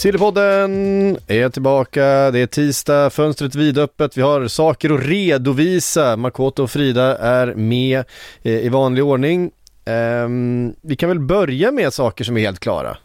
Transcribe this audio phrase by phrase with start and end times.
[0.00, 6.16] Sillypodden är tillbaka, det är tisdag, fönstret vidöppet, vi har saker att redovisa.
[6.16, 8.04] Makoto och Frida är med
[8.42, 9.50] eh, i vanlig ordning.
[9.84, 12.96] Ehm, vi kan väl börja med saker som är helt klara.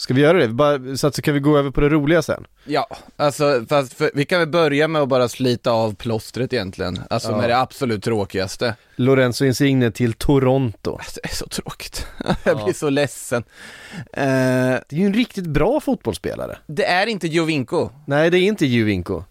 [0.00, 0.48] Ska vi göra det?
[0.48, 2.44] Bara, så att så kan vi gå över på det roliga sen.
[2.64, 7.00] Ja, alltså fast för, vi kan väl börja med att bara slita av plåstret egentligen,
[7.10, 7.36] alltså Ja.
[7.36, 8.74] med det absolut tråkigaste.
[8.96, 10.92] Lorenzo Insigne till Toronto.
[10.98, 12.06] Alltså, det är så tråkigt,
[12.44, 13.44] jag blir så ledsen.
[14.12, 14.24] Eh,
[14.88, 16.58] Det är ju en riktigt bra fotbollsspelare.
[16.66, 17.90] det är inte Jovinko.
[18.06, 19.24] Nej, det är inte Juvinko.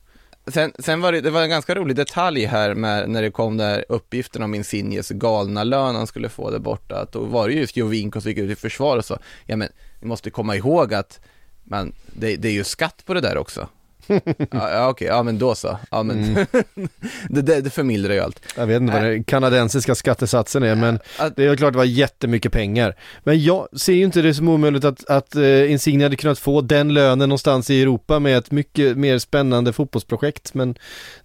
[0.47, 3.57] Sen, sen var det, det var en ganska rolig detalj här med, när det kom
[3.57, 7.53] där uppgiften om Insignes galna lön han skulle få där borta, att då var det
[7.53, 10.93] just Jovinko som gick ut i försvar och sa, ja men, ni måste komma ihåg
[10.93, 11.19] att
[11.63, 13.67] man, det, det är ju skatt på det där också.
[14.07, 15.77] ja, ja okej, ja men då så.
[15.91, 16.33] Ja men,
[17.29, 18.39] det, det, det förmildrar ju allt.
[18.57, 21.85] Jag vet inte vad den kanadensiska skattesatsen är, men Att- det är klart det var
[21.85, 22.95] jättemycket pengar.
[23.23, 26.61] Men jag ser ju inte det som omöjligt att, att uh, Insigne hade kunnat få
[26.61, 30.75] den lönen någonstans i Europa med ett mycket mer spännande fotbollsprojekt, men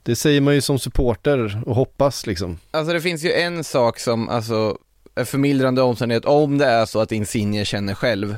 [0.03, 2.59] det säger man ju som supporter och hoppas liksom.
[2.71, 4.79] Alltså det finns ju en sak som, alltså,
[5.15, 8.37] är förmildrande omständighet, om det är så att Insigne känner själv,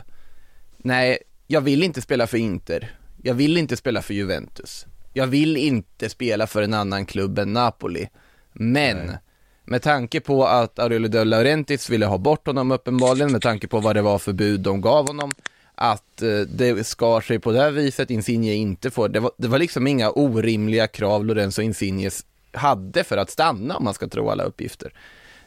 [0.84, 5.56] nej, jag vill inte spela för Inter, jag vill inte spela för Juventus, jag vill
[5.56, 8.08] inte spela för en annan klubb än Napoli,
[8.52, 9.12] men
[9.64, 13.80] med tanke på att Aurelio De Laurentiis ville ha bort honom uppenbarligen, med tanke på
[13.80, 15.32] vad det var för bud de gav honom,
[15.74, 19.48] att eh, det skar sig på det här viset, Insigne inte får, det var, det
[19.48, 24.30] var liksom inga orimliga krav Lorenzo Insignes hade för att stanna om man ska tro
[24.30, 24.92] alla uppgifter.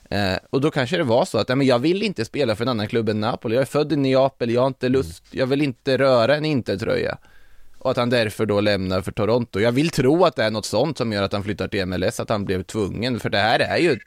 [0.10, 2.64] Eh, och då kanske det var så att, ja, men jag vill inte spela för
[2.64, 5.48] en annan klubb än Napoli, jag är född i Neapel, jag har inte lust, jag
[5.48, 7.18] vill inte röra en Inter-tröja.
[7.80, 9.60] Och att han därför då lämnar för Toronto.
[9.60, 12.20] Jag vill tro att det är något sånt som gör att han flyttar till MLS,
[12.20, 14.00] att han blev tvungen, för det här är ju,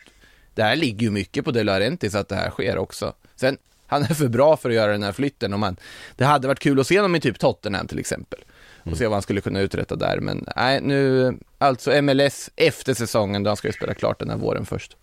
[0.54, 3.12] det här ligger ju mycket på De Laurentiis att det här sker också.
[3.36, 3.56] Sen,
[3.86, 5.76] han är för bra för att göra den här flytten och man,
[6.16, 8.40] det hade varit kul att se honom i typ Tottenham till exempel.
[8.84, 13.42] Och se vad han skulle kunna uträtta där, men nej, nu, alltså MLS efter säsongen,
[13.42, 14.96] då han ska ju spela klart den här våren först.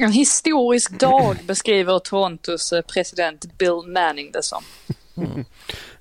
[0.00, 4.62] En historisk dag beskriver Torontos eh, president Bill Manning det som.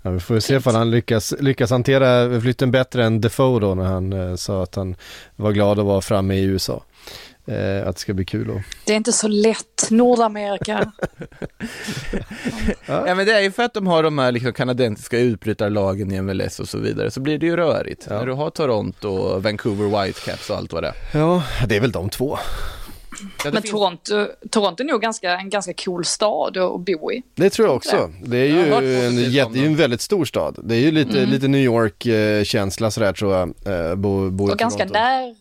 [0.01, 3.83] Ja, vi får se om han lyckas, lyckas hantera flytten bättre än Defoe då när
[3.83, 4.95] han eh, sa att han
[5.35, 6.83] var glad att vara framme i USA.
[7.45, 10.91] Eh, att det ska bli kul och Det är inte så lätt, Nordamerika.
[12.85, 16.21] Ja men det är ju för att de har de här liksom kanadensiska utbrytarlagen i
[16.21, 18.07] MLS och så vidare, så blir det ju rörigt.
[18.09, 18.17] Ja.
[18.17, 21.19] När du har Toronto, Vancouver Whitecaps och allt vad det är.
[21.19, 22.37] Ja, det är väl de två.
[23.19, 27.11] Ja, det Men finns- Toronto, Toronto är nog ganska, en ganska cool stad att bo
[27.11, 27.21] i.
[27.35, 28.11] Det tror jag också.
[28.25, 30.59] Det är ju en, jätte, det en väldigt stor stad.
[30.63, 31.29] Det är ju lite, Mm.
[31.29, 33.53] lite New York-känsla sådär tror jag.
[33.89, 35.35] Eh, bo, bo i Och ganska när,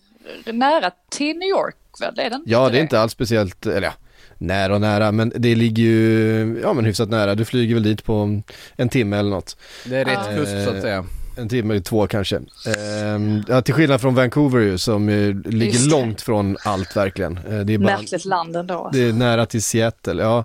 [0.53, 2.19] nära till New York väl?
[2.19, 2.43] Är den?
[2.47, 3.93] Ja, det är inte alls speciellt, eller ja,
[4.39, 7.35] nära och nära, men det ligger ju, ja men hyfsat nära.
[7.35, 8.43] Du flyger väl dit på
[8.77, 9.57] en timme eller något.
[9.85, 10.37] Det är rätt Ja.
[10.37, 11.05] kust så att säga.
[11.41, 12.37] En timme, två kanske.
[12.37, 17.39] Ehm, ja, till skillnad från Vancouver ju, som ju ligger långt från allt verkligen.
[17.39, 18.91] Eh, det är bara, Märkligt land ändå.
[18.93, 20.45] Det är nära till Seattle, ja.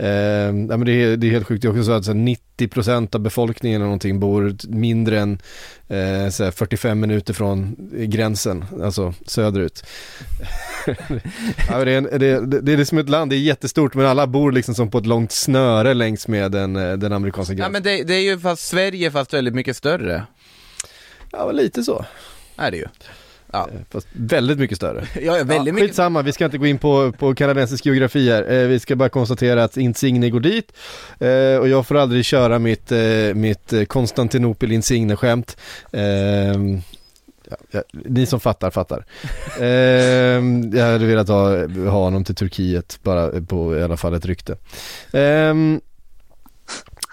[0.00, 2.36] Ja men det är, det är helt sjukt, det är också så att så här,
[2.58, 5.38] 90% av befolkningen eller någonting bor mindre än
[5.88, 9.84] eh, så här, 45 minuter från gränsen, alltså söderut.
[11.68, 14.26] ja, det, är en, det, det, är som ett land, det är jättestort men alla
[14.26, 17.72] bor liksom som på ett långt snöre längs med den, eh, den amerikanska Ja gränsen.
[17.72, 20.22] men det, det är ju fast Sverige fast väldigt mycket större.
[21.32, 22.04] Ja, lite så.
[22.56, 22.86] Är det ju.
[23.52, 25.04] Ja, Eh, Fast väldigt mycket större.
[25.20, 25.80] ja väldigt ja, mycket.
[25.88, 28.52] Skitsamma, vi ska inte gå in på, på kanadensisk geografi här.
[28.52, 30.72] Eh, vi ska bara konstatera att Insigne går dit
[31.18, 35.56] eh, och jag får aldrig köra mitt, eh, mitt eh, Konstantinopel Insigne-skämt.
[35.92, 36.02] Eh,
[37.50, 39.04] Ja, ja, ni som fattar, fattar.
[39.60, 44.26] Ehm, jag hade velat ha, ha honom till Turkiet, bara på i alla fall ett
[44.26, 44.56] rykte.
[45.12, 45.80] Ehm,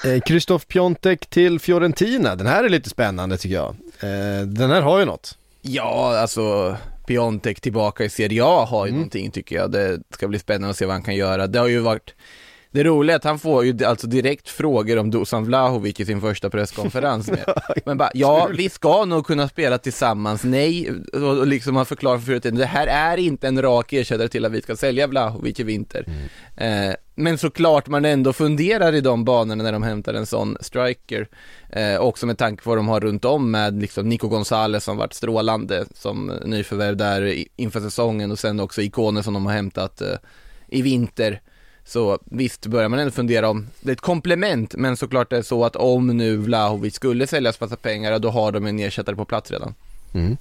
[0.06, 3.76] eh, Krzysztof Piontek till Fiorentina, den här är lite spännande tycker jag.
[4.00, 5.38] Eh, den här har ju något.
[5.68, 6.78] Ja, alltså
[7.08, 9.00] Piontek tillbaka i Serie A har ju Mm.
[9.00, 9.72] någonting tycker jag.
[9.72, 11.48] Det ska bli spännande att se vad han kan göra.
[11.48, 12.16] Det har ju varit
[12.76, 16.22] det roliga är att han får ju alltså direkt frågor om Dusan Vlahovic i sin
[16.22, 17.46] första presskonferens med.
[17.86, 22.26] Men bara, ja, vi ska nog kunna spela tillsammans, nej, och liksom han förklarar för
[22.26, 25.64] Fiorentina, det här är inte en rak ersättare till att vi ska sälja Vlahovic i
[25.64, 26.06] vinter.
[26.56, 31.28] Eh, men såklart man ändå funderar i de banorna när de hämtar en sån striker.
[31.70, 34.98] Eh, också med tanke på vad de har runt om med liksom Nico Gonzales som
[34.98, 40.02] varit strålande som nyförvärv där inför säsongen och sen också ikoner som de har hämtat
[40.02, 40.16] eh,
[40.68, 41.42] i vinter.
[41.88, 45.42] Så visst börjar man ändå fundera om, det är ett komplement men såklart det är
[45.42, 49.16] så att om nu Vlahovic skulle säljas för massa pengar, då har de en ersättare
[49.16, 49.74] på plats redan.
[50.14, 50.38] Mm.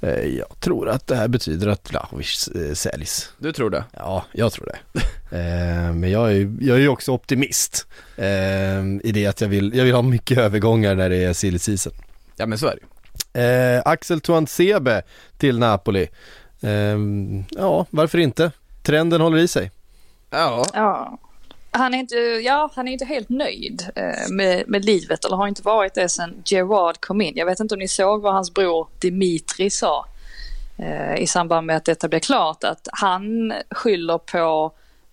[0.00, 3.30] Eh, jag tror att det här betyder att Vlahovic eh, säljs.
[3.38, 3.84] Du tror det?
[3.92, 5.00] Ja, jag tror det.
[5.32, 7.86] Eh, men jag är, ju- jag är också optimist
[9.02, 11.92] i det att jag vill, jag vill ha mycket övergångar när det är silly season.
[12.36, 12.78] Ja men så är
[13.32, 13.42] det.
[13.42, 15.02] Eh, Axel Tuanzebe
[15.38, 16.08] till Napoli.
[16.60, 16.98] Eh,
[17.50, 18.50] ja, varför inte?
[18.82, 19.70] Trenden håller i sig.
[20.32, 21.18] Ja, Ja.
[21.74, 25.48] Han är inte, ja, han är inte helt nöjd eh, med, med livet eller har
[25.48, 27.32] inte varit det sedan Gerard kom in.
[27.36, 30.06] Jag vet inte om ni såg vad hans bror Dimitri sa
[30.78, 32.64] eh, i samband med att detta blev klart.
[32.64, 34.72] Att han skyller på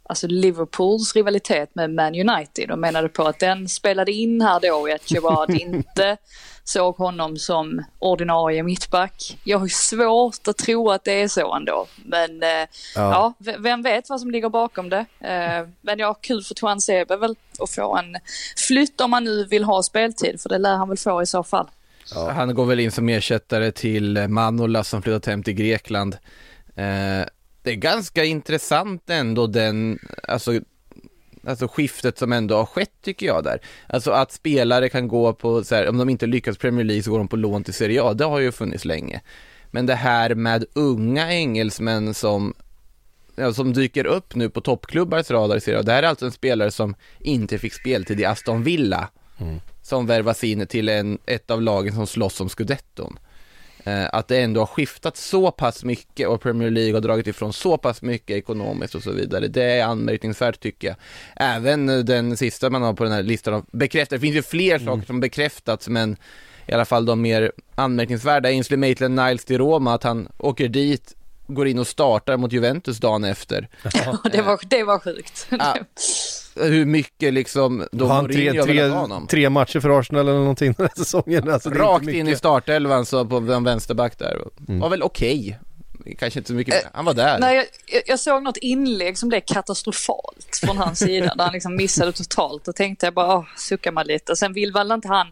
[0.09, 4.89] alltså Liverpools rivalitet med Man United och menade på att den spelade in här då
[4.89, 6.17] i att Gerard inte
[6.63, 9.37] såg honom som ordinarie mittback.
[9.43, 11.87] Jag har ju svårt att tro att det är så ändå.
[12.05, 13.33] Men eh, ja.
[13.37, 15.05] v- vem vet vad som ligger bakom det.
[15.19, 18.15] Eh, men ja, kul för Tuan Sebe väl att få en
[18.67, 21.43] flytt om man nu vill ha speltid, för det lär han väl få i så
[21.43, 21.67] fall.
[22.15, 26.17] Han går väl in som ersättare till Manolas som flyttat hem till Grekland.
[26.75, 27.27] Eh,
[27.63, 30.59] det är ganska intressant ändå den, alltså,
[31.43, 33.61] alltså skiftet som ändå har skett tycker jag där.
[33.87, 37.11] Alltså att spelare kan gå på, så här, om de inte lyckas Premier League så
[37.11, 39.21] går de på lån till Serie A, det har ju funnits länge.
[39.71, 42.53] Men det här med unga engelsmän som
[43.35, 45.83] ja, som dyker upp nu på toppklubbars radar i Serie A.
[45.83, 49.09] Det här är alltså en spelare som inte fick speltid i Aston Villa.
[49.81, 53.19] Som värvas in till en, ett av lagen som slåss om scudetton.
[53.89, 57.53] Eh, att det ändå har skiftat så pass mycket och Premier League har dragit ifrån
[57.53, 59.47] så pass mycket ekonomiskt och så vidare.
[59.47, 60.97] Det är anmärkningsvärt tycker jag.
[61.35, 64.41] Även eh, den sista man har på den här listan av bekräftade, det finns ju
[64.41, 66.17] fler saker som bekräftats men
[66.65, 68.49] i alla fall de mer anmärkningsvärda.
[68.49, 71.15] Ainsley Maitland-Niles till Roma, att han åker dit,
[71.47, 73.69] går in och startar mot Juventus dagen efter.
[74.23, 75.47] Och det var, det var sjukt.
[75.49, 75.77] Ja.
[76.61, 79.27] Hur mycket liksom då Har han tre, tre, honom.
[79.27, 81.49] tre matcher för Arsenal eller någonting den här säsongen.
[81.49, 84.37] Alltså, Rakt in i startelvan så på en vänsterback där.
[84.67, 84.79] Mm.
[84.79, 85.59] Var väl okej.
[86.19, 86.89] Kanske inte så mycket mer.
[86.93, 87.39] Han var där.
[87.39, 91.53] Nej, jag, jag- jag såg något inlägg som blev katastrofalt från hans sida, där han
[91.53, 92.67] liksom missade totalt.
[92.67, 94.35] Och tänkte jag bara, åh, suckar man lite.
[94.35, 95.27] Sen vill väl inte han,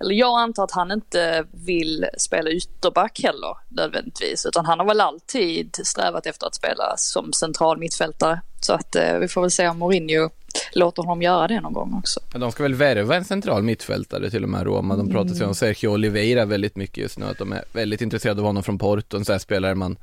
[0.00, 4.46] eller jag antar att han inte vill spela ytterback heller nödvändigtvis.
[4.46, 8.40] Utan han har väl alltid strävat efter att spela som central mittfältare.
[8.60, 10.30] Så att eh, vi får väl se om Mourinho
[10.72, 12.20] låter honom göra det någon gång också.
[12.32, 14.96] Men de ska väl värva en central mittfältare till och med Roma.
[14.96, 17.26] De pratar sig om Sergio Oliveira väldigt mycket just nu.
[17.26, 19.16] Att de är väldigt intresserade av honom från Porto.
[19.16, 19.96] En sån här spelare man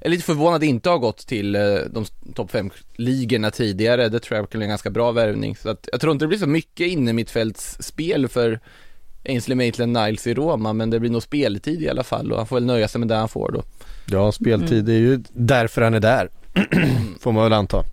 [0.00, 2.04] är lite förvånad inte har gått till eh, de
[2.34, 4.08] topp 5-ligorna tidigare.
[4.08, 5.56] Det tror jag kan bli en ganska bra värvning.
[5.56, 8.60] Så att jag tror inte det blir så mycket inne mittfältsspel för
[9.24, 10.72] Ainsley Maitland-Niles i Roma.
[10.72, 13.08] Men det blir nog speltid i alla fall och han får väl nöja sig med
[13.08, 13.62] det han får då.
[14.06, 16.28] Ja, speltid är ju därför han är där.
[17.20, 17.84] Får man väl anta.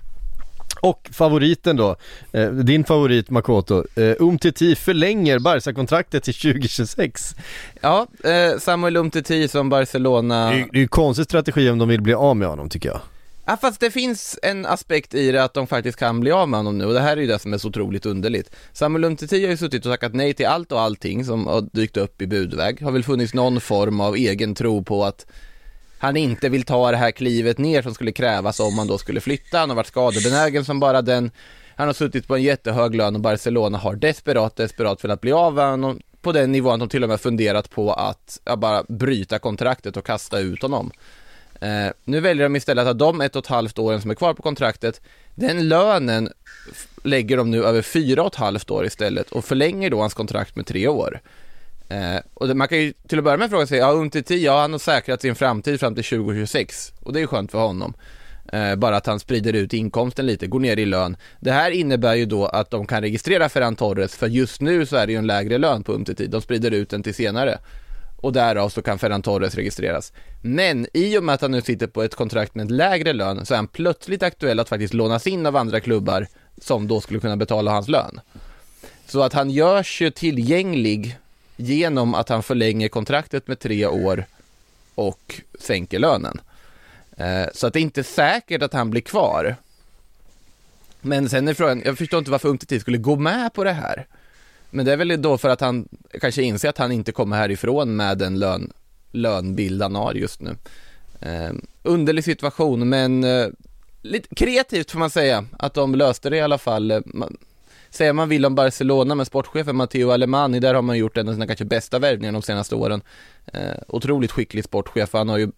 [0.82, 1.96] Och favoriten då,
[2.32, 7.36] eh, din favorit Makoto, eh, Umtiti förlänger Barca-kontraktet till 2026.
[7.82, 11.78] Ja, eh, Samuel Umtiti som Barcelona Det är ju det är ju konstig strategi om
[11.78, 13.00] de vill bli av med honom tycker jag.
[13.46, 16.60] Ja fast det finns en aspekt i det att de faktiskt kan bli av med
[16.60, 18.56] honom nu och det här är ju det som är så otroligt underligt.
[18.74, 21.98] Samuel Umtiti har ju suttit och tackat nej till allt och allting som har dykt
[21.98, 22.82] upp i budväg.
[22.82, 25.26] Har väl funnits någon form av egen tro på att
[26.00, 29.22] han inte vill ta det här klivet ner som skulle krävas om man då skulle
[29.22, 29.58] flytta.
[29.58, 31.32] Han har varit skadebenägen som bara den.
[31.76, 35.54] Han har suttit på en jättehög lön och Barcelona har desperat, desperat velat bli av
[35.54, 39.40] med honom på den nivån de till och med funderat på att ja, bara bryta
[39.40, 40.92] kontraktet och kasta ut honom.
[41.62, 44.34] Eh, nu väljer de istället att de ett och ett halvt åren som är kvar
[44.34, 45.02] på kontraktet,
[45.36, 46.30] den lönen
[47.04, 50.56] lägger de nu över fyra och ett halvt år istället och förlänger då hans kontrakt
[50.56, 51.22] med tre år.
[51.90, 54.62] Eh, och det, man kan ju till att börja med fråga sig, ja Umtiti, ja
[54.62, 57.94] han har säkrat sin framtid fram till 2026 och det är ju skönt för honom.
[58.54, 61.18] Eh, bara att han sprider ut inkomsten lite, går ner i lön.
[61.40, 64.96] Det här innebär ju då att de kan registrera Ferran Torres, för just nu så
[64.96, 67.60] är det ju en lägre lön på Umtiti, de sprider ut den till senare.
[68.22, 70.14] och därav så kan Ferran Torres registreras.
[70.42, 73.46] Men i och med att han nu sitter på ett kontrakt med ett lägre lön
[73.46, 76.28] så är han plötsligt aktuell att faktiskt lånas in av andra klubbar
[76.62, 78.20] som då skulle kunna betala hans lön.
[79.08, 81.18] Så att han görs ju tillgänglig
[81.60, 84.26] genom att han förlänger kontraktet med tre år
[84.96, 86.42] och sänker lönen.
[87.18, 89.56] Eh, så att det är inte säkert att han blir kvar.
[91.02, 94.08] Men sen är frågan, jag förstår inte varför Umtiti skulle gå med på det här.
[94.70, 95.88] Men det är väl då för att han
[96.22, 98.72] kanske inser att han inte kommer härifrån med den lön,
[99.12, 100.56] lönbild han har just nu.
[101.22, 103.48] Eh, underlig situation, men eh,
[104.02, 106.92] lite kreativt får man säga att de löste det i alla fall.
[106.92, 107.38] Eh, man,
[107.90, 111.34] säger man vill om Barcelona med sportchefen Matteo Alemani, där har man gjort en av
[111.34, 113.02] sina kanske bästa värvningar de senaste åren.
[113.54, 115.52] Eh, otroligt skicklig sportchef, han har ju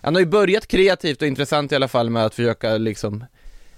[0.00, 3.24] han har ju börjat kreativt och intressant i alla fall med att försöka liksom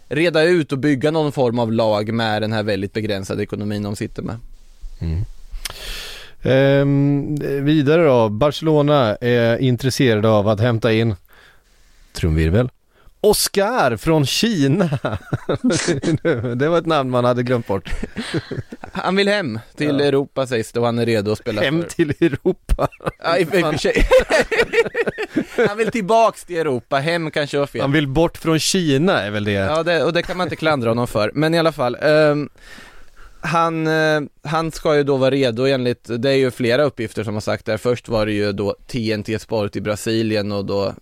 [0.08, 3.97] reda ut och bygga någon form av lag med den här väldigt begränsade ekonomin de
[3.97, 4.37] sitter med.
[5.00, 5.25] Mm.
[6.42, 11.14] Ehm, vidare då, Barcelona är intresserade av att hämta in
[12.12, 12.70] trumvirvel.
[13.20, 14.88] Oscar från Kina.
[16.54, 17.90] det var ett namn man hade glömt bort.
[18.92, 20.04] Han vill hem till ja.
[20.04, 21.88] Europa sägs det och han är redo att spela Hem för.
[21.88, 22.88] till Europa?
[23.22, 24.08] Ja, i sig.
[25.68, 27.80] han vill tillbaks till Europa, hem kanske var fel.
[27.80, 29.52] Han vill bort från Kina är väl det?
[29.52, 31.30] Ja, det, och det kan man inte klandra honom för.
[31.34, 31.96] Men i alla fall.
[32.02, 32.48] Um,
[33.40, 37.34] han, uh, han ska ju då vara redo enligt, det är ju flera uppgifter som
[37.34, 37.76] har sagt där.
[37.76, 40.94] Först var det ju då TNT Sport i Brasilien och då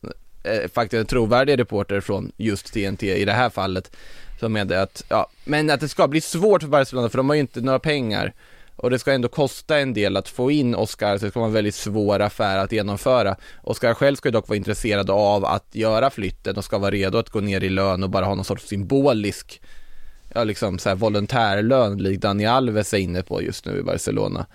[0.46, 3.96] eh, faktiskt en trovärdig reporter från just TNT i det här fallet
[4.40, 7.34] som meddelade att, ja, men att det ska bli svårt för Barcelona för de har
[7.34, 8.32] ju inte några pengar
[8.76, 11.48] och det ska ändå kosta en del att få in Oscar, så det ska vara
[11.48, 13.36] en väldigt svår affär att genomföra.
[13.62, 17.18] Oscar själv ska ju dock vara intresserad av att göra flytten och ska vara redo
[17.18, 19.62] att gå ner i lön och bara ha någon sorts symbolisk,
[20.34, 24.46] ja liksom så här volontärlön likt Dani Alves är inne på just nu i Barcelona.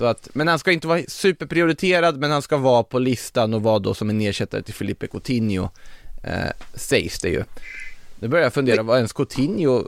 [0.00, 3.62] Så att, men han ska inte vara superprioriterad, men han ska vara på listan och
[3.62, 5.68] vara då som en ersättare till Felipe Coutinho,
[6.24, 6.32] eh,
[6.74, 7.44] sägs det ju.
[8.18, 9.84] Nu börjar jag fundera, var ens Coutinho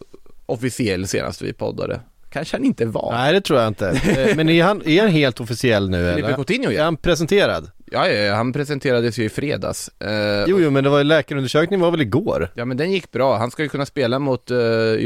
[0.47, 2.01] officiell senast vi poddade?
[2.31, 3.13] Kanske han inte var.
[3.13, 3.89] Nej det tror jag inte.
[3.89, 6.37] Eh, men är han, är han helt officiell nu Felipe eller?
[6.37, 6.81] Coutinho ja.
[6.81, 7.71] Är han presenterad?
[7.93, 9.91] Ja, ja, ja, han presenterades ju i fredags.
[10.01, 12.49] Eh, Jo, jo, men det var ju läkarundersökningen var väl igår?
[12.55, 13.37] Ja, men den gick bra.
[13.39, 14.57] Han ska ju kunna spela mot eh,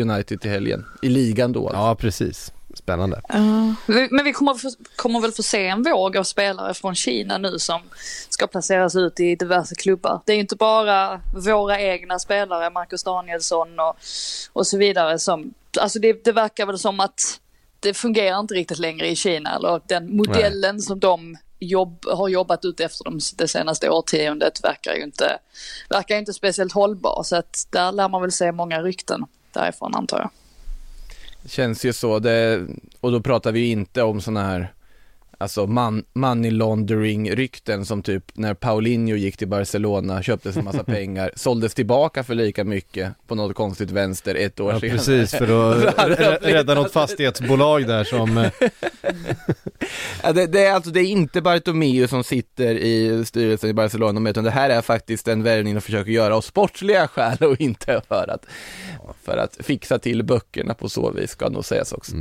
[0.00, 0.84] United till helgen.
[1.02, 1.68] I ligan då.
[1.68, 1.82] alltså.
[1.82, 2.52] Ja, precis.
[2.76, 3.21] Spännande.
[3.87, 4.56] Vi- Men vi kommer,
[4.97, 7.80] kommer väl få se en våg av spelare från Kina nu som
[8.28, 10.21] ska placeras ut i diverse klubbar.
[10.25, 13.97] Det är ju inte bara våra egna spelare, Marcus Danielsson och,
[14.52, 17.40] och så vidare som, alltså det, det verkar väl som att
[17.80, 22.64] det fungerar inte riktigt längre i Kina eller den modellen som de jobb, har jobbat
[22.64, 25.38] ut efter de, det senaste årtiondet verkar ju inte,
[25.90, 30.18] verkar inte speciellt hållbar så att där lär man väl se många rykten därifrån antar
[30.18, 30.30] jag.
[31.47, 32.19] Det känns ju så.
[32.19, 32.67] Det,
[33.00, 34.73] och då pratar vi ju inte om sådana här
[35.38, 40.85] Alltså man, money laundering rykten som typ när Paulinho gick till Barcelona, köptes en massa
[40.95, 44.97] pengar, såldes tillbaka för lika mycket på något konstigt vänster ett år Ja, senare.
[44.97, 45.43] precis, för
[45.88, 48.38] att rä- rädda något fastighetsbolag där som...
[48.38, 48.50] eh,
[50.23, 54.31] Ja, det, det är alltså, det är inte Bartomeu som sitter i styrelsen i Barcelona,
[54.31, 58.00] utan det här är faktiskt en värvning de försöker göra av sportsliga skäl och inte
[58.09, 58.47] för att,
[59.25, 62.16] för att fixa till böckerna på så vis, ska nog sägas också.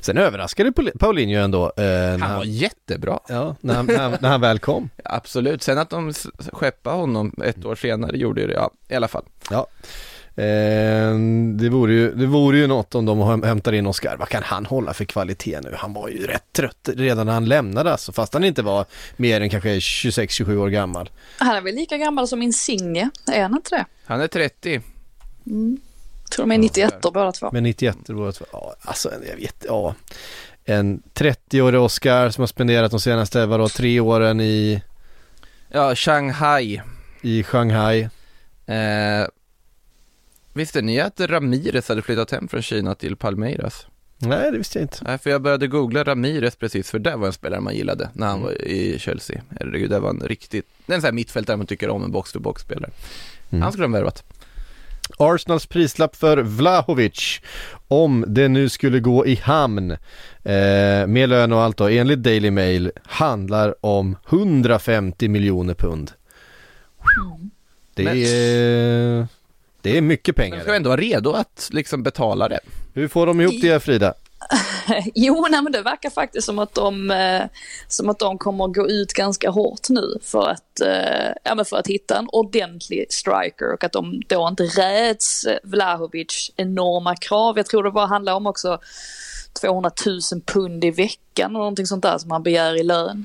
[0.00, 1.64] Sen överraskade Paul- Paulinho ändå.
[1.76, 3.20] Eh, när Han var jättebra.
[3.28, 4.90] Ja, när han, när, han, när han väl kom.
[5.04, 6.12] Absolut, sen att de
[6.52, 9.24] skeppade honom ett år senare gjorde det, ja, i alla fall.
[9.50, 9.66] Ja.
[10.36, 11.14] Eh,
[11.56, 14.16] det, vore ju, det vore ju något om de häm- hämtar in Oscar.
[14.16, 15.74] Vad kan han hålla för kvalitet nu?
[15.76, 18.84] Han var ju rätt trött redan när han lämnade alltså, fast han inte var
[19.16, 21.10] mer än kanske 26-27 år gammal.
[21.38, 23.84] Han är väl lika gammal som Insigne, är han inte det?
[24.04, 24.80] Han är 30.
[26.30, 27.50] Tror de är 91 båda två.
[27.52, 29.94] Men 91 det var ett, ja, alltså jag vet, ja.
[30.64, 34.82] En 30-årig Oscar som har spenderat de senaste, vadå, tre åren i,
[35.68, 36.80] Ja, Shanghai.
[37.22, 38.08] i Shanghai.
[38.66, 39.26] Eh,
[40.52, 43.86] visste ni att Ramirez hade flyttat hem från Kina till Palmeiras?
[44.18, 44.98] Nej, det visste jag inte.
[45.04, 48.26] Nej, för jag började googla Ramirez precis, för det var en spelare man gillade när
[48.26, 49.42] han var i Chelsea.
[49.60, 52.12] Herregud, det var en riktigt, det är en sån här mittfältare man tycker om, en
[52.12, 52.90] box-to-box-spelare.
[53.50, 53.62] Mm.
[53.62, 54.24] Han skulle de värvat.
[55.18, 57.40] Arsenals prislapp för Vlahovic
[57.88, 62.50] om det nu skulle gå i hamn eh, med lön och allt då, enligt Daily
[62.50, 66.12] Mail handlar om 150 miljoner pund.
[67.94, 69.26] Det är,
[69.82, 70.76] det är mycket Men ska pengar.
[70.76, 72.60] ändå vara redo att liksom betala det.
[72.94, 74.14] Hur får de ihop det Frida?
[75.14, 77.42] Jo, nej, men det verkar faktiskt som att de, eh,
[77.88, 81.64] som att de kommer att gå ut ganska hårt nu för att, eh, ja, men
[81.64, 87.56] för att hitta en ordentlig striker och att de då inte räds Vlahovic enorma krav.
[87.56, 88.78] Jag tror det bara handlar om också
[89.60, 93.24] 200 000 pund i veckan och någonting sånt där som han begär i lön.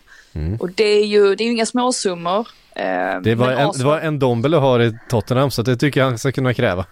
[0.59, 2.47] Och det är ju, det är ju inga småsummor.
[2.75, 6.07] Eh, Det var, en, det var en Dombele har i Tottenham så det tycker jag
[6.07, 6.85] han ska kunna kräva.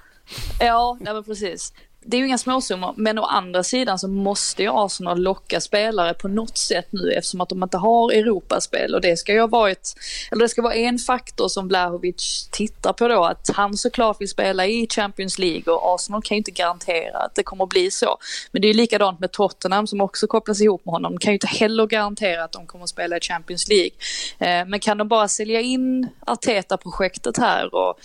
[0.59, 1.73] Ja, nej men precis.
[2.05, 6.13] Det är ju inga småsummor, men å andra sidan så måste ju Arsenal locka spelare
[6.13, 9.47] på något sätt nu eftersom att de inte har Europaspel och det ska ju ha
[9.47, 9.93] varit,
[10.31, 14.29] eller det ska vara en faktor som Vlahovic tittar på då, att han såklart vill
[14.29, 17.91] spela i Champions League och Arsenal kan ju inte garantera att det kommer att bli
[17.91, 18.17] så.
[18.51, 21.31] Men det är ju likadant med Tottenham som också kopplas ihop med honom, de kan
[21.31, 23.91] ju inte heller garantera att de kommer att spela i Champions League.
[24.39, 27.99] Eh, men kan de bara sälja in Arteta-projektet här och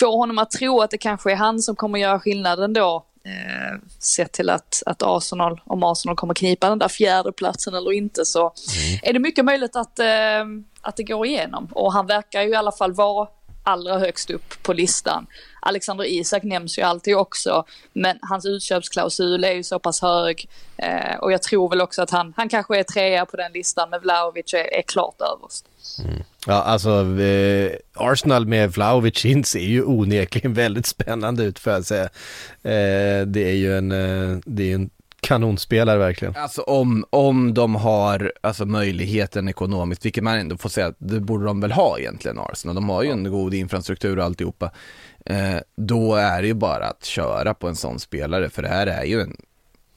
[0.00, 3.04] få honom att tro att det kanske är han som kommer att göra skillnaden då
[3.24, 7.92] eh, sett till att, att Arsenal, om Arsenal kommer knipa den där fjärde platsen eller
[7.92, 8.52] inte så
[9.02, 10.44] är det mycket möjligt att, eh,
[10.80, 11.68] att det går igenom.
[11.72, 13.28] Och han verkar ju i alla fall vara
[13.64, 15.26] allra högst upp på listan.
[15.60, 20.48] Alexander Isak nämns ju alltid också, men hans utköpsklausul är ju så pass hög.
[20.76, 23.90] Eh, och jag tror väl också att han, han kanske är trea på den listan,
[23.90, 25.66] men Vlahovic är, är klart överst.
[26.46, 31.86] Ja, alltså eh, Arsenal med Vlahovic in ser ju onekligen väldigt spännande ut för att
[31.86, 32.04] säga.
[32.62, 36.36] Eh, det är ju en, eh, det är en kanonspelare verkligen.
[36.36, 41.20] Alltså om, om de har alltså möjligheten ekonomiskt, vilket man ändå får säga att det
[41.20, 44.70] borde de väl ha egentligen Arsenal, de har ju en god infrastruktur och alltihopa.
[45.26, 48.86] Eh, då är det ju bara att köra på en sån spelare, för det här
[48.86, 49.36] är ju en,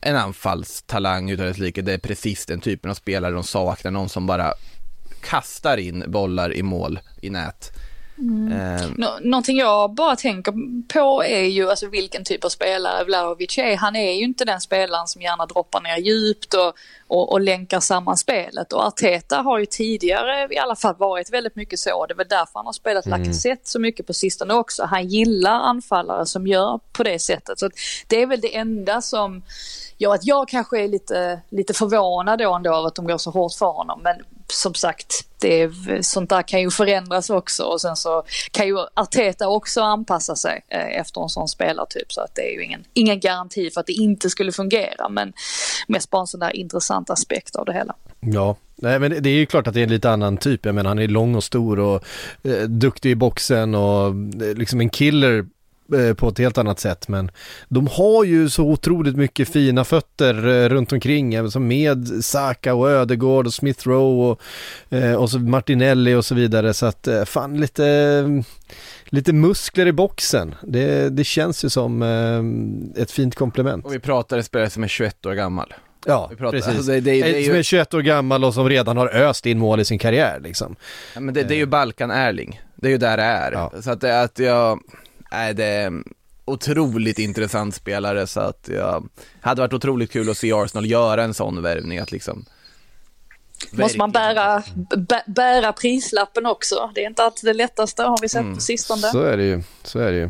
[0.02, 1.82] en anfallstalang utav ett like.
[1.82, 4.54] Det är precis den typen av spelare de saknar, någon som bara
[5.26, 7.72] kastar in bollar i mål, i nät.
[8.52, 10.54] Eh, Nå- någonting jag bara tänker
[10.94, 13.76] på är ju alltså vilken typ av spelare Vlahovic är.
[13.76, 16.74] Han är ju inte den spelaren som gärna droppar ner djupt och,
[17.08, 18.74] och, och länkar samman spelet.
[18.74, 22.06] Och Arteta har ju tidigare i alla fall varit väldigt mycket så.
[22.06, 24.84] Det är väl därför han har spelat Lacazette så mycket på sistone också.
[24.84, 27.60] Han gillar anfallare som gör på det sättet.
[27.60, 27.70] Så
[28.08, 29.44] det är väl det enda som
[29.98, 33.32] gör att jag kanske är lite, lite förvånad då ändå över att de går så
[33.32, 34.02] hårt för honom.
[34.04, 34.16] Men
[34.48, 38.78] som sagt, det är, sånt där kan ju förändras också och sen så kan ju
[38.94, 42.84] Arteta också anpassa sig eh, efter en sån spelartyp så att det är ju ingen,
[42.94, 45.34] ingen garanti för att det inte skulle fungera men
[45.88, 47.96] mest bara en sån där intressant aspekt av det hela.
[48.20, 50.66] Ja, nej men det- är ju klart att det är en lite annan typ.
[50.66, 52.04] Jag menar han är lång och stor och
[52.44, 55.46] eh, duktig i boxen och eh, liksom en killer
[56.16, 57.32] på ett helt annat sätt men
[57.68, 62.74] de har ju så otroligt mycket fina fötter eh, runt omkring eh, som med Saka
[62.76, 64.42] och Ödegård och Smith Rowe och,
[64.98, 68.44] eh, och så Martinelli och så vidare så att eh, fan lite
[69.06, 70.56] lite muskler i boxen.
[70.62, 73.86] Det, det känns ju som eh, ett fint komplement.
[73.86, 75.74] och vi pratar en spelare som är 21 år gammal.
[76.06, 76.68] Ja, precis.
[76.68, 79.08] alltså det, det, det, är Som är ju, 21 år gammal och som redan har
[79.08, 80.76] öst in mål i sin karriär liksom.
[81.14, 83.52] ja, men det, är ju Balkan Erling, det är ju där det är.
[83.52, 83.72] Ja.
[83.82, 84.80] Så att, att jag,
[85.32, 86.04] nej det är
[86.46, 89.10] otroligt intressant spelare så att jag,
[89.42, 92.46] hade varit otroligt kul att se Arsenal göra en sån värvning att liksom
[93.72, 94.64] Måste man bära,
[94.98, 96.92] bä, bära prislappen också.
[96.96, 98.56] Det är inte alltid det lättaste har vi sett Mm.
[98.56, 99.02] på sistone.
[99.02, 100.30] Så är det ju, så är det ju.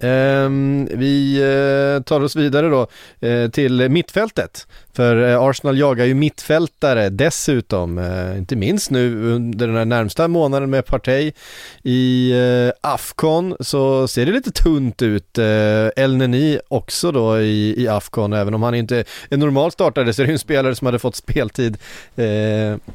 [0.00, 2.88] Ehm, vi eh, tar oss vidare då
[3.28, 4.66] eh, till mittfältet.
[4.96, 10.28] För eh, Arsenal jagar ju mittfältare dessutom, eh, inte minst nu under den här närmsta
[10.28, 11.32] månaden med Partey
[11.82, 15.38] i eh, Afcon så ser det lite tunt ut.
[15.96, 20.22] El Neni också då i, i Afcon, även om han inte är normal startare så
[20.22, 21.78] är det ju en spelare som hade fått speltid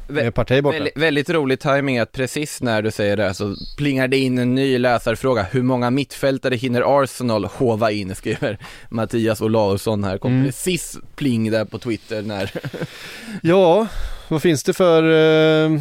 [0.08, 0.74] med Partey borta.
[0.74, 4.54] Väldigt, väldigt rolig timing att precis när du säger det så plingar det in en
[4.54, 5.46] ny läsarfråga.
[5.50, 8.14] Hur många mittfältare hinner Arsenal hova in?
[8.14, 10.18] Skriver Mattias Olausson här.
[10.18, 10.44] Kom Mm.
[10.44, 12.52] precis pling där på Twitter när...
[13.42, 13.86] Ja,
[14.28, 15.80] vad finns det för eh,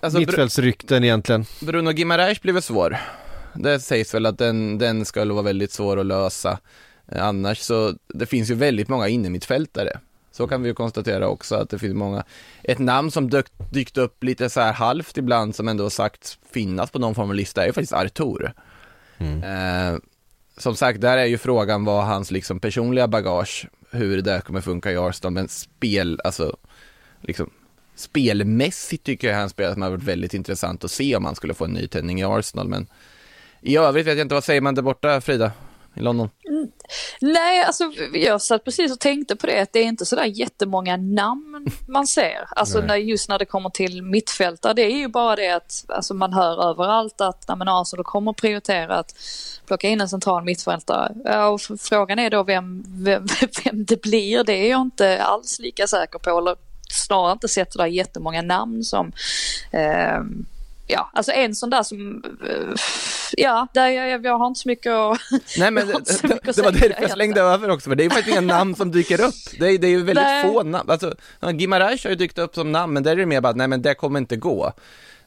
[0.00, 1.44] Alltså, mittfältsrykten egentligen?
[1.60, 2.98] Bruno Gimareis blir väl svår.
[3.54, 6.58] Det sägs väl att den, den skulle vara väldigt svår att lösa.
[7.12, 10.00] Eh, Annars så, det finns ju väldigt många innermittfältare.
[10.32, 12.24] Så kan vi ju konstatera också att det finns många.
[12.62, 16.38] Ett namn som dök, dykt upp lite så här halvt ibland som ändå har sagt
[16.52, 18.52] finnas på någon form av lista är ju faktiskt Artur.
[19.18, 19.98] Eh,
[20.56, 24.60] som sagt, där är ju frågan vad hans liksom personliga bagage, hur det där kommer
[24.60, 26.56] funka i Arsenal, men spel, alltså
[27.20, 27.50] liksom
[27.94, 31.54] spelmässigt tycker jag han spelar som har varit väldigt intressant att se om han skulle
[31.54, 32.86] få en nytändning i Arsenal, men
[33.60, 35.52] i övrigt vet jag inte, vad säger man där borta Frida?
[35.98, 36.30] I London?
[37.20, 40.96] Nej, alltså jag satt precis och tänkte på det att det är inte sådär jättemånga
[40.96, 42.48] namn man ser.
[42.56, 46.14] Alltså när, just när det kommer till mittfältare, det är ju bara det att alltså,
[46.14, 49.14] man hör överallt att nej, men Arsenal kommer prioritera att
[49.66, 51.14] plocka in en central mittfältare.
[51.24, 53.26] Ja, och frågan är då vem, vem,
[53.64, 56.38] vem det blir, det är jag inte alls lika säker på.
[56.38, 56.56] Eller
[56.90, 59.12] snarare inte sett sådär jättemånga namn som,
[59.72, 60.20] eh,
[60.88, 62.74] ja, alltså en sån där som, eh,
[63.36, 65.18] ja, där jag, jag har inte så mycket att
[65.58, 68.04] Nej men det, så det, det var därför jag slängde över också, för det är
[68.04, 69.34] ju faktiskt inga namn som dyker upp.
[69.58, 70.42] Det är, det är ju väldigt Nej.
[70.42, 73.26] få namn, alltså ja, Gimarais har ju dykt upp som namn, men där är det
[73.26, 74.72] mer bara, nej men det kommer inte gå.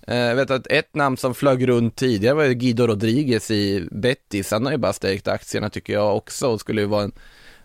[0.08, 3.88] Eh, Jag vet att ett namn som flög runt tidigare var ju Guido Rodriguez i
[3.92, 7.12] Betis, han har ju bara stärkt aktierna tycker jag också och skulle ju vara en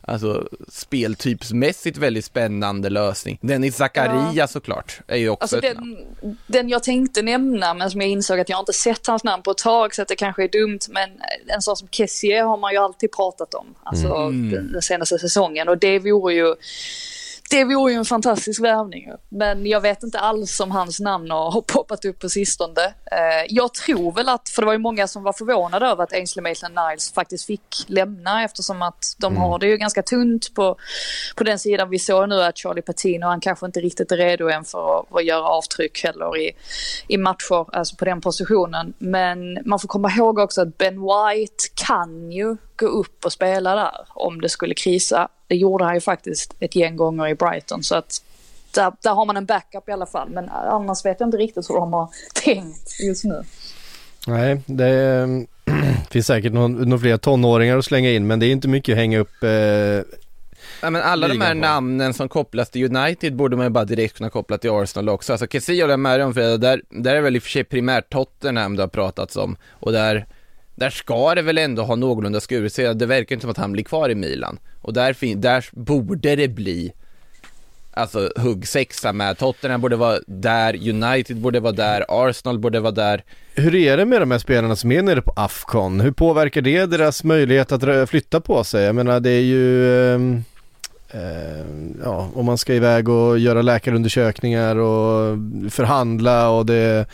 [0.08, 3.38] Alltså speltypsmässigt väldigt spännande lösning.
[3.42, 5.96] Dennis Zakaria såklart, är ju också Alltså ett namn.
[6.20, 9.42] den, den jag tänkte nämna men som jag insåg att jag inte sett hans namn
[9.42, 11.10] på ett tag så att det kanske är dumt men
[11.46, 13.66] en sån som Kessie har man ju alltid pratat om.
[13.82, 14.50] Alltså Mm.
[14.50, 16.54] den, den senaste säsongen och det vore ju
[17.50, 19.12] det vore ju en fantastisk värvning.
[19.28, 22.84] Men jag vet inte alls om hans namn har, poppat upp på sistone.
[22.84, 26.12] Eh, jag tror väl att, för det var ju många som var förvånade över att
[26.12, 30.76] Ainsley Maitland-Niles faktiskt fick lämna eftersom att de har det ju ganska tunt på,
[31.36, 31.90] på den sidan.
[31.90, 35.16] Vi såg nu att Charlie Patino, han kanske inte riktigt är redo än för att,
[35.16, 36.52] att göra avtryck heller i,
[37.08, 38.94] i matcher, alltså på den positionen.
[38.98, 43.74] Men man får komma ihåg också att Ben White kan ju gå upp och spela
[43.74, 45.28] där om det skulle krisa.
[45.46, 48.22] Det gjorde han ju faktiskt ett gäng gånger i Brighton så att
[48.74, 50.28] där, där har man en backup i alla fall.
[50.30, 52.08] Men annars vet jag inte riktigt hur de har
[52.44, 53.42] tänkt just nu.
[54.26, 55.46] Nej, det är,
[56.10, 59.18] finns säkert någon fler tonåringar att slänga in men det är inte mycket att hänga
[59.18, 59.50] upp eh,
[60.82, 61.60] Ja, men alla de här på.
[61.60, 65.32] namnen som kopplas till United borde man ju bara direkt kunna koppla till Arsenal också.
[65.32, 67.64] Alltså Kessie håller jag med om Freda, där, där är väl i och för sig
[67.64, 69.56] primärt Tottenham det har pratats om.
[69.70, 70.26] Och där,
[70.74, 72.94] där ska det väl ändå ha någorlunda skurit sig.
[72.94, 74.58] Det verkar inte som att han blir kvar i Milan.
[74.86, 76.92] Och där, där borde det bli
[77.90, 83.24] Alltså huggsexa med Tottenham borde vara där, United borde vara där, Arsenal borde vara där.
[83.54, 86.00] Hur är det med de här spelarna som är nere på Afcon?
[86.00, 88.84] Hur påverkar det deras möjlighet att flytta på sig?
[88.84, 90.20] Jag menar det är ju eh,
[91.10, 91.66] eh,
[92.04, 95.38] Ja, om man ska iväg och göra läkarundersökningar och
[95.70, 97.06] förhandla och det,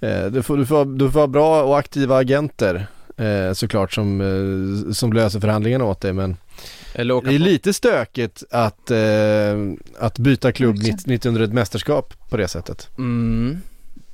[0.00, 4.20] eh, du, får, du, får, du får vara bra och aktiva agenter eh, såklart som,
[4.20, 6.36] eh, som löser förhandlingarna åt dig men
[6.94, 8.98] eller åka det är på- lite stökigt att, eh,
[9.98, 10.96] att byta klubb Verkligen.
[10.96, 12.88] mitt, mitt under ett mästerskap på det sättet.
[12.98, 13.60] Mm.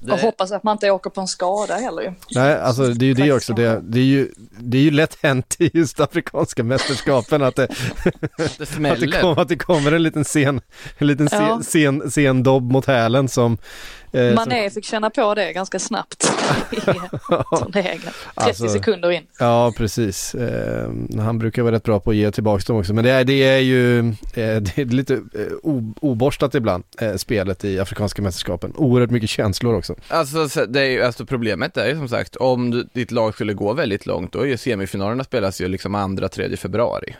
[0.03, 2.12] Det- Och hoppas att man inte åker på en skada heller ju.
[2.35, 3.53] Nej, alltså det är ju det också.
[3.53, 7.69] Det, det, är ju, det är ju lätt hänt i just afrikanska mästerskapen att det,
[8.38, 10.61] att det, kom, att det kommer en liten sen,
[10.99, 11.61] en liten sen, Ja.
[11.62, 13.59] sen, sen dobb mot hälen som...
[14.12, 16.33] Eh, som Mané fick känna på det ganska snabbt
[16.73, 18.01] i turneringen.
[18.03, 19.23] 30 Alltså- sekunder in.
[19.38, 20.35] ja, precis.
[20.35, 22.94] Eh, han brukar vara rätt bra på att ge tillbaka dem också.
[22.94, 25.20] Men det är, det är ju eh, det är lite eh,
[26.01, 28.73] oborstat ibland, eh, spelet i afrikanska mästerskapen.
[28.77, 29.94] Oerhört mycket känslor också.
[30.09, 33.35] Alltså, så det är ju, alltså problemet är ju som sagt, om du, ditt lag
[33.35, 37.16] skulle gå väldigt långt, då är ju semifinalerna spelas ju liksom andra, tredje februari.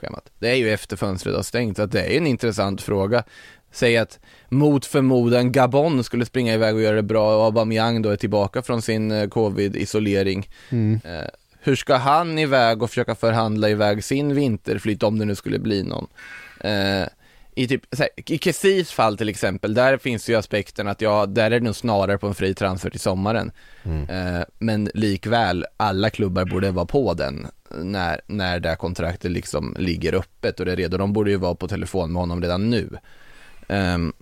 [0.00, 0.30] Schemat.
[0.38, 3.24] Det är ju efter fönstret har stängt, så att det är ju en intressant fråga.
[3.74, 8.10] Säg att mot förmodan Gabon skulle springa iväg och göra det bra och Aubameyang då
[8.10, 10.48] är tillbaka från sin eh, covid-isolering.
[11.04, 11.28] Eh,
[11.60, 15.82] hur ska han iväg och försöka förhandla iväg sin vinterflytt om det nu skulle bli
[15.82, 16.06] någon?
[16.60, 17.08] Eh,
[17.54, 21.44] i, typ, här, I Kessis fall till exempel, där finns ju aspekten att ja, där
[21.44, 23.52] är det nog snarare på en fri transfer till sommaren.
[24.08, 27.46] Eh, men likväl, alla klubbar borde vara på den
[27.82, 30.96] när, när det kontraktet liksom ligger öppet och det är redo.
[30.96, 32.88] De borde ju vara på telefon med honom redan nu.
[33.68, 34.12] Um,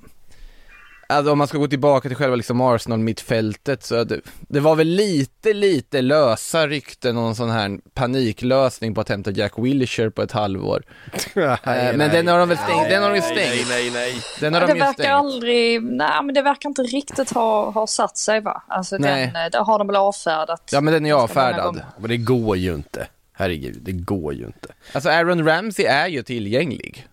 [1.06, 4.86] alltså om man ska gå tillbaka till själva liksom Arsenal-mittfältet så det, det var väl
[4.88, 10.32] lite, lite lösa rykten om sån här paniklösning på att hämta Jack Wilshere på ett
[10.32, 10.82] halvår.
[11.36, 13.68] Eh, men den har de väl stängt, den har de ju stängt.
[13.68, 14.14] nej, nej.
[14.40, 15.08] Den har Det de ju verkar stängt.
[15.08, 18.62] aldrig, nej men det verkar inte riktigt ha, ha satt sig va?
[18.68, 19.26] Alltså Nej.
[19.34, 20.68] den, eh, där har de väl avfärdat.
[20.72, 21.80] Ja men den är avfärdad.
[21.98, 23.06] Men det går ju inte.
[23.32, 24.68] Herregud, det går ju inte.
[24.92, 27.06] Alltså Aaron Ramsey är ju tillgänglig.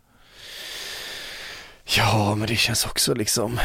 [1.98, 3.60] Ja, men det känns också liksom...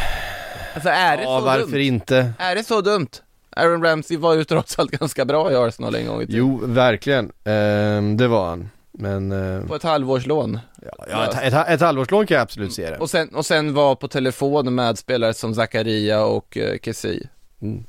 [0.74, 1.80] Alltså är det Ja, så varför dumt?
[1.80, 2.32] inte?
[2.38, 3.08] Är det så dumt?
[3.56, 6.38] Aaron Ramsey var ju trots allt ganska bra i Arsenal en gång i tiden.
[6.40, 7.32] Jo, verkligen.
[7.44, 8.70] Ehm, det var han.
[8.92, 9.32] Men...
[9.32, 10.58] ehm, På ett halvårslån.
[10.82, 12.96] ja, ja, ett, ett, ett halvårslån kan jag absolut se det.
[12.98, 17.28] Och sen, och sen var på telefon med spelare som Zakaria och uh, Kessie.
[17.62, 17.84] Mm.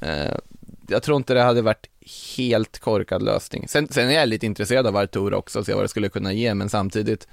[0.00, 0.34] Eh,
[0.88, 1.86] jag tror inte det hade varit
[2.36, 3.68] helt korkad lösning.
[3.68, 6.32] Sen, sen är jag lite intresserad av Artur också, och se vad det skulle kunna
[6.32, 7.28] ge, men samtidigt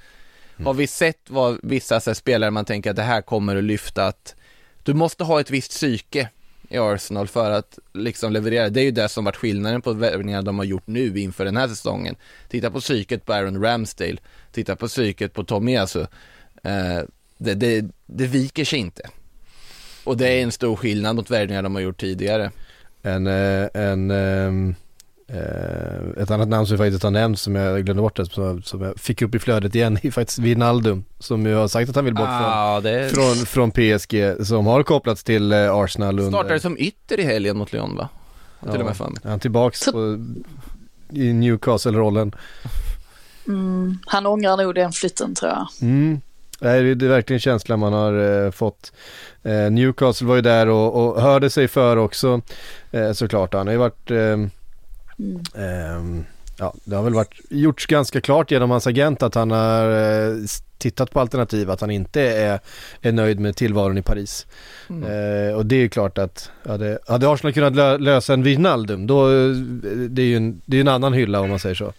[0.65, 3.63] har vi sett vad vissa så här, spelare man tänker att det här kommer att
[3.63, 4.35] lyfta, att
[4.83, 6.29] du måste ha ett visst psyke
[6.69, 8.69] i Arsenal för att liksom leverera.
[8.69, 11.57] Det är ju det som varit skillnaden på värvningarna de har gjort nu inför den
[11.57, 12.15] här säsongen.
[12.49, 14.17] Titta på psyket på Aaron Ramsdale,
[14.51, 16.05] titta på psyket på Tomiyasu.
[16.63, 16.99] Eh,
[17.37, 19.09] det, det, det viker sig inte.
[20.03, 22.51] Och det är en stor skillnad mot värvningar de har gjort tidigare.
[23.01, 24.75] En, eh, en, en,
[26.17, 28.81] ett annat namn som vi faktiskt har nämnt som jag glömde bort det, som, som
[28.81, 32.05] jag fick upp i flödet igen är faktiskt Wijnaldum som ju har sagt att han
[32.05, 36.31] vill bort ah, från, från, från PSG som har kopplats till eh, Arsenal under...
[36.31, 38.09] Startade som ytter i helgen mot Lyon va?
[38.65, 39.19] Ja, till och med för mig.
[39.23, 40.25] Är han tillbaks på,
[41.09, 42.35] i Newcastle-rollen?
[43.47, 45.67] Mm, han ångrar nog den flytten tror jag.
[45.81, 46.21] Mm.
[46.61, 48.93] Nej, det är verkligen känslan man har eh, fått.
[49.43, 52.41] Eh, Newcastle var ju där och, och hörde sig för också
[52.91, 53.53] eh, såklart.
[53.53, 54.11] Han har ju varit
[55.19, 56.25] mm.
[56.59, 60.35] Ja, det har väl varit gjorts ganska klart genom hans agent att han har eh,
[60.77, 62.59] tittat på alternativ, att han inte är,
[63.01, 64.47] är nöjd med tillvaron i Paris.
[64.89, 65.03] Mm.
[65.03, 69.07] Eh, och det är ju klart att hade, hade Arsenal kunnat lö, lösa en Wijnaldum,
[69.07, 69.27] då
[70.09, 71.93] det är ju en, det är en annan hylla om man säger så.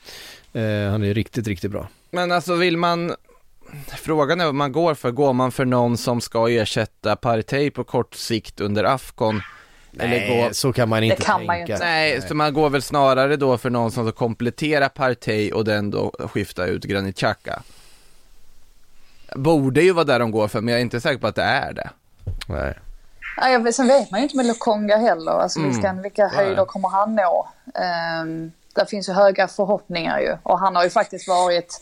[0.58, 1.88] Eh, han är riktigt, riktigt bra.
[2.10, 3.12] Men alltså vill man
[3.88, 5.10] Frågan är vad man går för.
[5.10, 9.42] Går man för någon som ska ersätta Partey på kort sikt under Afcon?
[9.90, 10.54] Nej, gå...
[10.54, 11.52] så kan man inte kan tänka.
[11.52, 11.78] Man inte.
[11.78, 15.90] Nej, så man går väl snarare då för någon som ska komplettera Partey och den
[15.90, 17.62] då skifta ut Granit Xhaka.
[19.34, 21.42] Borde ju vara där de går för, men jag är inte säker på att det
[21.42, 21.90] är det.
[22.48, 22.78] Nej.
[23.36, 25.72] Nej, sen vet man ju inte med Lokonga heller, alltså mm.
[25.72, 27.48] vilka, vilka höjder kommer han nå?
[28.22, 30.36] Um, där finns ju höga förhoppningar ju.
[30.42, 31.72] Och han har ju faktiskt varit,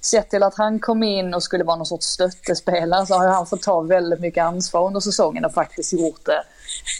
[0.00, 3.46] sett till att han kom in och skulle vara någon sorts stöttespelare så har han
[3.46, 6.42] fått ta väldigt mycket ansvar under säsongen och faktiskt gjort det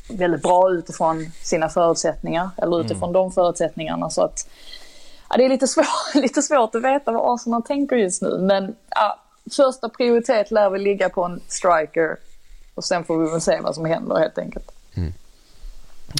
[0.08, 2.50] väldigt bra utifrån sina förutsättningar.
[2.56, 3.12] Eller utifrån mm.
[3.12, 4.10] de förutsättningarna.
[4.10, 4.48] Så att,
[5.30, 5.86] ja, det är lite, svår,
[6.20, 8.38] lite svårt att veta vad Arsenal tänker just nu.
[8.38, 9.18] Men ja,
[9.56, 12.16] första prioritet lär väl ligga på en striker.
[12.74, 14.70] Och sen får vi väl se vad som händer helt enkelt.
[14.94, 15.12] Mm.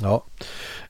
[0.03, 0.23] Ja.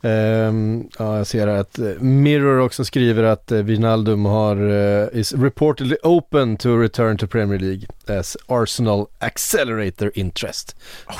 [0.05, 5.97] Um, ja, jag ser att eh, Mirror också skriver att Wijnaldum har uh, is reportedly
[6.03, 7.87] open to return to Premier League
[8.21, 10.77] as Arsenal accelerator interest.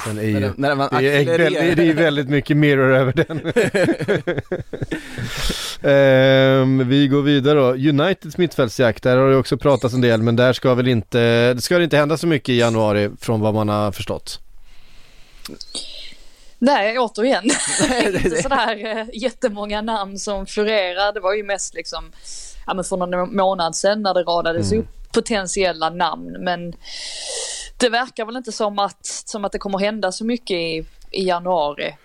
[0.07, 3.13] Den är ju, när, när man det, är, väldigt, det är väldigt mycket Mirror över
[3.13, 3.41] den.
[6.63, 7.73] um, vi går vidare då.
[7.73, 11.61] Uniteds mittfältsjakt, där har det också pratats en del men där ska väl inte, det
[11.61, 14.41] ska inte hända så mycket i januari från vad man har förstått.
[16.65, 17.45] Nej, återigen.
[18.05, 21.13] inte sådär äh, jättemånga namn som florerar.
[21.13, 22.13] Det var ju mest liksom,
[22.67, 24.85] ja men för någon månad sedan när det radades mm.
[24.85, 26.37] upp potentiella namn.
[26.41, 26.75] Men
[27.77, 31.25] det verkar väl inte som att, som att det kommer hända så mycket i, i
[31.25, 31.97] januari.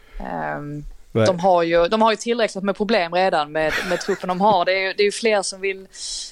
[0.57, 4.41] Um, de har, ju, de har ju tillräckligt med problem redan med, med truppen de
[4.41, 4.65] har.
[4.65, 5.87] Det är ju det är fler som vill,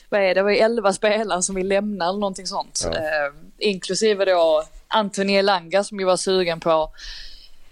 [0.09, 2.81] vad är det, det var ju 11 spelare som vill lämna eller någonting sånt.
[2.83, 2.99] Ja.
[2.99, 6.89] Uh, inklusive då Anthony Elanga som ju var sugen på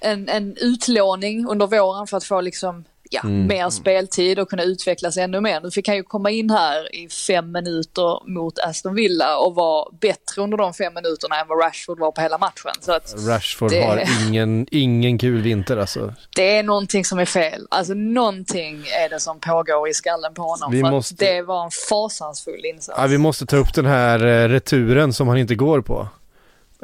[0.03, 3.47] en, en utlåning under våren för att få liksom ja, mm.
[3.47, 5.61] mer speltid och kunna utvecklas ännu mer.
[5.61, 9.85] Nu fick han ju komma in här i fem minuter mot Aston Villa och vara
[10.01, 12.71] bättre under de fem minuterna än vad Rashford var på hela matchen.
[12.81, 13.83] Så att Rashford det...
[13.83, 16.13] har ingen, ingen kul vinter alltså.
[16.35, 17.67] Det är någonting som är fel.
[17.69, 20.71] Alltså någonting är det som pågår i skallen på honom.
[20.71, 21.25] Vi för måste...
[21.25, 22.99] det var en fasansfull insats.
[23.01, 26.07] Ja, vi måste ta upp den här eh, returen som han inte går på.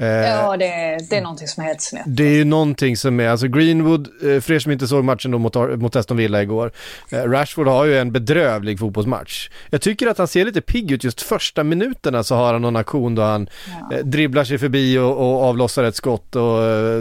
[0.01, 2.03] Eh, ja, det är, det är någonting som är helt snett.
[2.05, 5.31] Det är ju någonting som är, alltså Greenwood, eh, för er som inte såg matchen
[5.31, 6.71] då mot, mot Aston Villa igår,
[7.11, 9.49] eh, Rashford har ju en bedrövlig fotbollsmatch.
[9.69, 12.75] Jag tycker att han ser lite pigg ut just första minuterna så har han någon
[12.75, 13.49] aktion då han
[13.91, 14.01] ja.
[14.03, 16.59] dribblar sig förbi och, och avlossar ett skott och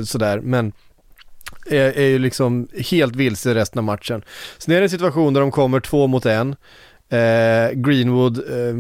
[0.08, 0.72] sådär, men
[1.66, 4.22] är, är ju liksom helt vilse resten av matchen.
[4.58, 6.56] Sen är det en situation där de kommer två mot en,
[7.08, 8.74] eh, Greenwood eh,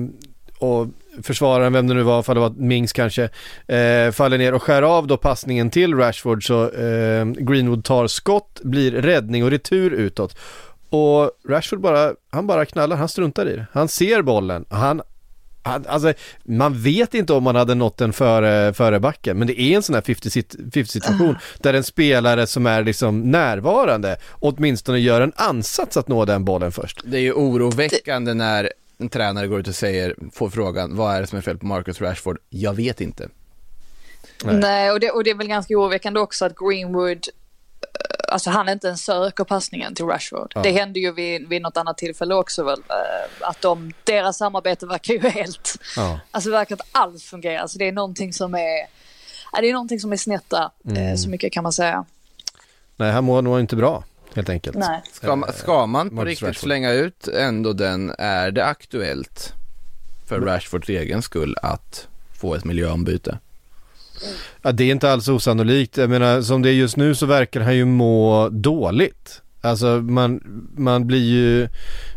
[0.58, 0.86] och
[1.22, 3.22] försvararen, vem det nu var, för det var Mings kanske,
[3.66, 8.60] eh, faller ner och skär av då passningen till Rashford så eh, Greenwood tar skott,
[8.62, 10.38] blir räddning och retur utåt.
[10.90, 13.66] Och Rashford bara, han bara knallar, han struntar i det.
[13.72, 15.02] Han ser bollen, han,
[15.62, 16.12] han alltså
[16.44, 19.82] man vet inte om man hade nått den före, före backen, men det är en
[19.82, 25.96] sån här 50 situation där en spelare som är liksom närvarande åtminstone gör en ansats
[25.96, 27.00] att nå den bollen först.
[27.04, 31.20] Det är ju oroväckande när en tränare går ut och säger, får frågan, vad är
[31.20, 32.38] det som är fel på Marcus Rashford?
[32.48, 33.28] Jag vet inte.
[34.44, 37.28] Nej, Nej och, det, och det är väl ganska oroväckande också att Greenwood
[37.80, 40.52] eh, Alltså han inte ens söker passningen till Rashford.
[40.54, 40.62] Ja.
[40.62, 42.78] Det hände ju vid, vid något annat tillfälle också väl.
[42.88, 46.20] Eh, att de, deras samarbete verkar ju helt, ja.
[46.30, 47.66] alltså verkar att allt fungerar.
[47.66, 48.86] Så det är någonting som är,
[49.60, 50.70] det är någonting som är snett där.
[50.84, 51.16] Eh, mm.
[51.16, 52.04] Så mycket kan man säga.
[52.96, 54.04] Nej, han mår nog inte bra
[54.38, 54.76] helt enkelt.
[54.76, 55.02] Nej.
[55.12, 56.62] Ska, man, ska man på riktigt Rashford.
[56.62, 59.54] slänga ut ändå den, är det aktuellt
[60.26, 63.38] för Rashfords egen skull att få ett miljöombyte?
[64.62, 65.96] Ja, det är inte alls osannolikt.
[65.96, 69.42] Jag menar, som det är just nu så verkar han ju må dåligt.
[69.60, 70.40] Alltså man,
[70.76, 71.62] man blir ju,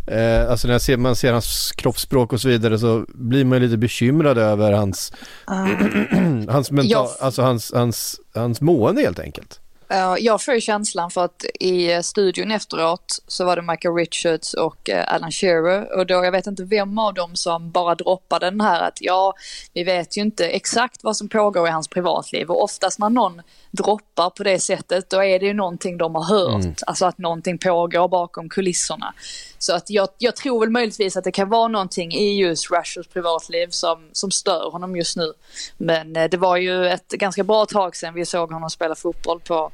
[0.07, 3.77] eh, alltså när ser, man ser hans kroppsspråk och så vidare så blir man lite
[3.77, 5.13] bekymrad över hans,
[5.49, 6.47] uh.
[6.49, 7.15] hans mental, ja.
[7.19, 9.60] alltså hans, hans, hans mående helt enkelt.
[9.93, 14.53] Ja, jag får ju känslan för att i studion efteråt så var det Michael Richards
[14.53, 18.49] och eh, Alan Shearer och då jag vet inte vem av dem som bara droppade
[18.49, 19.33] den här att ja,
[19.73, 23.41] vi vet ju inte exakt vad som pågår i hans privatliv och oftast när någon
[23.71, 26.75] droppar på det sättet då är det ju någonting de har hört, Mm.
[26.87, 29.13] alltså att någonting pågår bakom kulisserna.
[29.61, 33.07] Så att jag, jag tror väl möjligtvis att det kan vara någonting i just Rushells
[33.07, 35.33] privatliv som, som stör honom just nu.
[35.77, 39.39] Men eh, det var ju ett ganska bra tag sedan vi såg honom spela fotboll
[39.39, 39.71] på,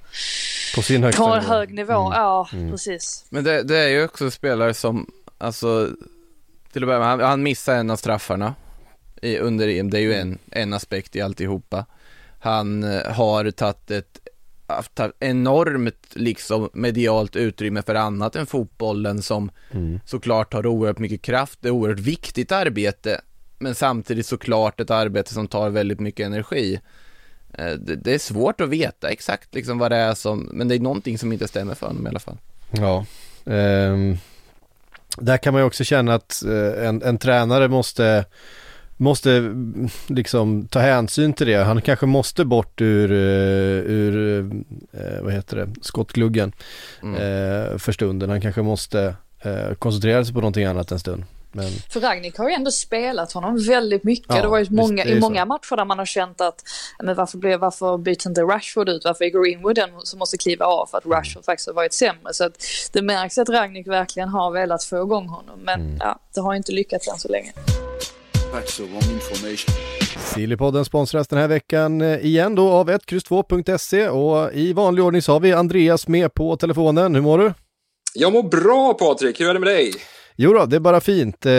[0.76, 1.48] På sin högsta på nivå.
[1.48, 1.94] hög nivå.
[2.02, 2.12] Mm.
[2.20, 2.72] Ja, Mm.
[2.72, 3.26] precis.
[3.30, 5.90] Men det, det är ju också spelare som, alltså,
[6.72, 8.56] till att börja med, han, han missade en av straffarna
[9.22, 11.86] i, under EM, det är ju en, en aspekt i alltihopa.
[12.40, 14.20] Han eh, har tagit ett
[14.68, 20.00] ett enormt liksom medialt utrymme för annat än fotbollen som Mm.
[20.06, 23.22] såklart har oerhört mycket kraft, det är oerhört viktigt arbete
[23.60, 26.80] men samtidigt såklart ett arbete som tar väldigt mycket energi.
[27.54, 30.76] Eh, Det, det är svårt att veta exakt liksom vad det är som, men det
[30.76, 32.38] är någonting som inte stämmer för honom i alla fall.
[32.72, 33.06] Ja.
[33.46, 34.18] ehm,
[35.18, 38.26] där kan man ju också känna att eh, en, en tränare måste
[39.00, 39.56] Måste
[40.08, 41.64] liksom ta hänsyn till det.
[41.64, 44.40] Han kanske måste bort ur, eh, ur
[44.94, 46.52] eh, vad heter det, skottgluggen
[47.04, 47.16] Mm.
[47.16, 48.30] eh, för stunden.
[48.30, 51.24] Han kanske måste eh, koncentrera sig på någonting annat en stund.
[51.52, 54.36] Men För Ragnik har ju ändå spelat honom väldigt mycket.
[54.36, 55.20] Ja, det var ju visst, många, i så.
[55.20, 56.64] många matcher där man har känt att
[57.04, 59.02] men varför, blir, varför byts inte Rashford ut?
[59.06, 61.18] Varför är Greenwood den som måste kliva av för att Mm.
[61.18, 62.34] Rashford faktiskt har varit sämre?
[62.34, 62.54] Så att
[62.94, 65.60] det märks att Ragnik verkligen har velat få igång honom.
[65.64, 65.98] Men Mm.
[66.00, 67.52] ja, det har inte lyckats än så länge.
[70.34, 75.32] Sillypodden sponsras den här veckan eh, igen då av 1X2.se och i vanlig ordning så
[75.34, 77.16] har vi Andreas med på telefonen.
[77.16, 77.54] Hur mår du?
[78.14, 79.94] Jag mår bra Patrik, hur är det med dig?
[80.36, 81.46] Jo då, det är bara fint.
[81.46, 81.52] Eh,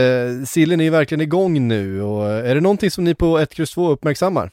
[0.46, 4.50] sillen är ju verkligen igång nu och är det någonting som ni på 1X2 uppmärksammar?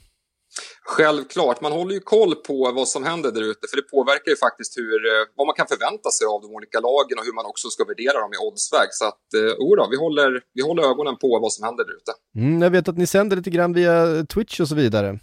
[0.88, 4.38] Självklart, man håller ju koll på vad som händer där ute för det påverkar ju
[4.38, 7.46] faktiskt hur, eh, vad man kan förvänta sig av de olika lagen och hur man
[7.46, 8.90] också ska värdera dem i oddsväg.
[8.92, 11.96] Så att, eh, oh då, vi håller, vi håller ögonen på vad som händer där
[12.02, 12.12] ute.
[12.38, 15.20] Mm, jag vet att ni sänder lite grann via Twitch och så vidare.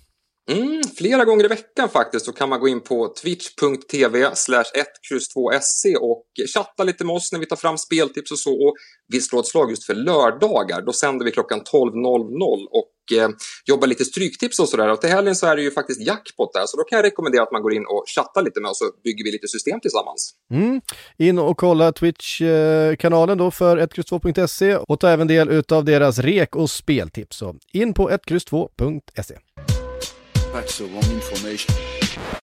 [0.50, 5.96] Mm, flera gånger i veckan faktiskt så kan man gå in på twitch.tv slash 1X2SC
[6.00, 6.24] och
[6.55, 8.50] chatta lite med oss när vi tar fram speltips och så.
[8.50, 8.74] Och
[9.09, 10.83] vi slår ett slag just för lördagar.
[10.83, 13.28] Då sänder vi klockan 12.00 och eh,
[13.64, 14.88] jobbar lite stryktips och sådär.
[14.88, 16.66] Och till helgen så är det ju faktiskt jackpot där.
[16.66, 18.85] Så då kan jag rekommendera att man går in och chattar lite med oss så
[19.05, 20.35] bygger vi lite system tillsammans.
[20.52, 20.81] Mm.
[21.18, 26.70] In och kolla Twitch-kanalen då för 1X2.se och ta även del utav deras rek och
[26.70, 27.37] speltips.
[27.37, 29.35] Så in på 1X2.se.
[30.55, 31.77] That's the wrong information.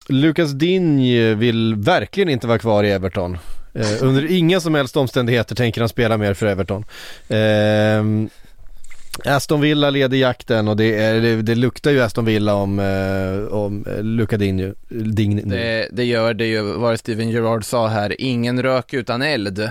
[0.08, 3.38] Lucas Digne vill verkligen inte vara kvar i Everton.
[3.74, 6.84] Eh, under inga som helst omständigheter tänker han spela mer för Everton.
[7.28, 8.28] Eh,
[9.24, 13.54] Aston Villa leder jakten och det, är, det, det luktar ju Aston Villa om, eh,
[13.54, 14.74] om eh, Luca nu.
[14.88, 19.70] Det, det gör det ju, vad Steven Gerrard sa här, ingen rök utan eld.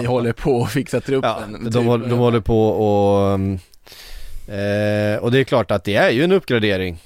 [0.00, 1.52] Vi håller på att fixa Ja, truppen.
[1.64, 1.82] de, typ.
[1.84, 3.32] håller, de håller på och
[4.54, 6.98] eh, och det är klart att det är ju en uppgradering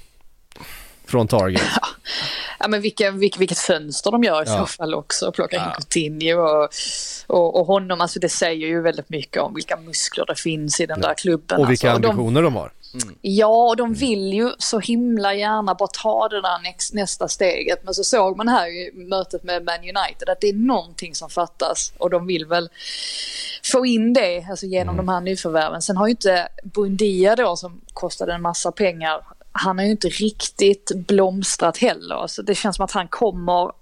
[1.06, 1.62] från Target.
[2.58, 4.58] Ja, men vilka, vilk, vilket fönster de gör i Ja.
[4.58, 5.32] så fall också.
[5.32, 5.74] Plocka in Ja.
[5.74, 6.68] Coutinho och,
[7.26, 8.00] och, och honom.
[8.00, 11.60] Alltså det säger ju väldigt mycket om vilka muskler det finns i den där klubben.
[11.60, 12.02] Och vilka alltså.
[12.02, 12.72] de, ambitioner de har.
[13.20, 17.84] Ja, och de vill ju så himla gärna bara ta det där näst, nästa steget.
[17.84, 21.30] Men så såg man här i mötet med Man United att det är någonting som
[21.30, 21.92] fattas.
[21.98, 22.68] Och de vill väl
[23.72, 25.82] få in det alltså genom de här nyförvärven.
[25.82, 29.20] Sen har ju inte Bundia då som kostade en massa pengar.
[29.58, 32.26] Han har ju inte riktigt blomstrat heller.
[32.26, 33.72] Så det känns som att han kommer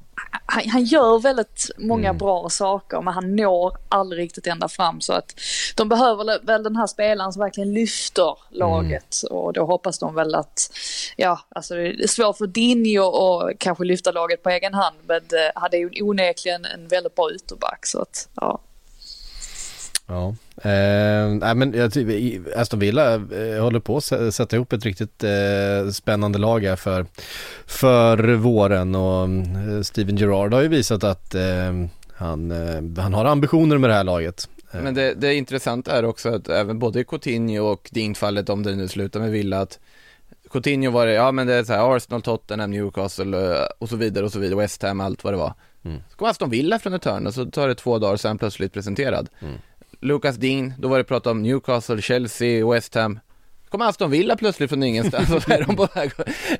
[0.46, 5.00] han, han gör väldigt många bra saker men han når aldrig riktigt ända fram.
[5.00, 5.40] Så att
[5.76, 9.22] de behöver väl den här spelaren som verkligen lyfter laget.
[9.30, 10.70] Och då hoppas de väl att
[11.16, 15.20] ja, alltså det är svårt för Dinho att kanske lyfta laget på egen hand men
[15.28, 17.86] det hade ju onekligen en väldigt bra ytterback.
[17.86, 18.60] Så att ja.
[20.06, 21.92] Ja, eh, men jag
[22.56, 26.76] Aston Villa eh, håller på att sä- sätta ihop ett riktigt eh, spännande lag här
[26.76, 27.06] för,
[27.66, 31.42] för våren och eh, Steven Gerrard har ju visat att eh,
[32.14, 34.48] han, eh, han har ambitioner med det här laget.
[34.72, 38.74] Eh, Men det, det intressanta är också att även både Coutinho och Ding-fallet, om det
[38.76, 39.78] nu slutar med Villa, att
[40.50, 44.24] Coutinho var det, ja men det är så här Arsenal, Tottenham, Newcastle och så vidare
[44.24, 45.54] och så vidare, West Ham, allt vad det var.
[45.84, 45.98] Mm.
[46.10, 48.38] Så kom Aston Villa från ett hörn och så tar det två dagar är han
[48.38, 49.28] plötsligt presenterad.
[49.40, 49.54] Mm.
[50.04, 53.18] Lucas Dean, då var det prat om Newcastle, Chelsea, West Ham.
[53.68, 56.10] Kommer Aston Villa plötsligt från ingenstans och så är de, på väg.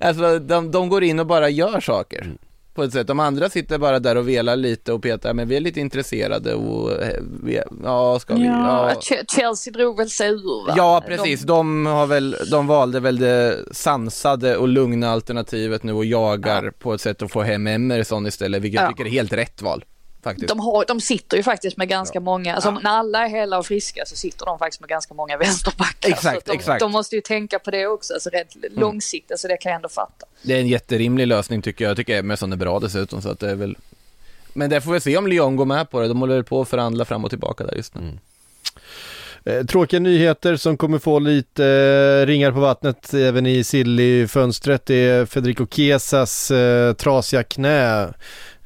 [0.01, 2.27] alltså, de, de går in och bara gör saker.
[2.75, 3.07] på ett sätt.
[3.07, 6.55] De andra sitter bara där och velar lite och petar, men vi är lite intresserade
[6.55, 8.45] och eh, vi, ja, ska vi?
[8.45, 10.75] Ja, Ja, Ch- Chelsea drog väl sig ur va?
[10.77, 11.43] ja precis.
[11.43, 16.95] De, har väl, de valde väl det sansade och lugna alternativet nu och jagar på
[16.95, 18.91] ett sätt att få hem Emerson istället, vilket jag Ja.
[18.93, 19.85] tycker är helt rätt val.
[20.25, 20.49] Faktiskt.
[20.49, 23.67] De, har, de sitter ju faktiskt med ganska många, alltså när alla är hela och
[23.67, 26.09] friska så sitter de faktiskt med ganska många vänsterbackar.
[26.09, 26.81] Exakt, de, exakt.
[26.81, 29.89] de måste ju tänka på det också, alltså rent långsiktigt, så det kan jag ändå
[29.89, 30.27] fatta.
[30.43, 31.91] Det är en jätterimlig lösning tycker jag.
[31.91, 33.77] Jag tycker Emerson är bra dessutom så att det är väl
[34.53, 36.09] Men det får vi se om Lyon går med på det.
[36.09, 38.19] De håller väl på att förhandla fram och tillbaka där just nu.
[39.47, 44.87] Eh, tråkiga nyheter som kommer få lite eh, ringar på vattnet även i Silly-fönstret.
[44.87, 48.15] Det är Federico Chiesas eh, trasiga knä.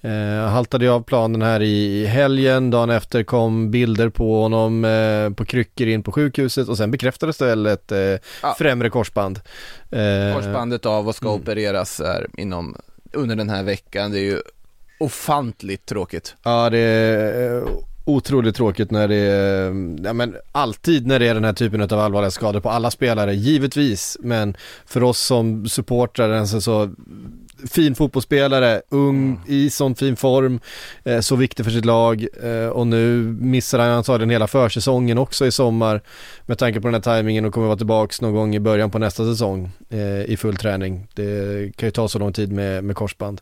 [0.01, 5.31] Eh, haltade ju av planen här i helgen, dagen efter kom bilder på honom eh,
[5.31, 7.99] på kryckor in på sjukhuset och sen bekräftades det väl ett eh,
[8.43, 8.55] Ja.
[8.59, 9.41] främre korsband.
[9.91, 11.41] Eh, Korsbandet av och ska Mm.
[11.41, 12.77] opereras här inom
[13.13, 14.11] under den här veckan.
[14.13, 14.41] Det är ju
[15.01, 16.35] ofantligt tråkigt.
[16.43, 17.63] Ja, det är eh,
[18.05, 19.65] otroligt tråkigt när det är,
[20.05, 23.35] ja men alltid när det är den här typen av allvarliga skador på alla spelare,
[23.35, 24.17] givetvis.
[24.21, 26.91] Men för oss som supportrar, en så, så
[27.67, 30.61] fin fotbollsspelare, ung, i sån fin form,
[31.05, 35.47] eh, så viktig för sitt lag eh, och nu missar han antagligen hela försäsongen också
[35.47, 36.03] i sommar
[36.47, 38.99] med tanke på den här tajmingen och kommer vara tillbaks någon gång i början på
[38.99, 41.07] nästa säsong eh, i full träning.
[41.15, 43.41] Det kan ju ta så lång tid med, med korsband.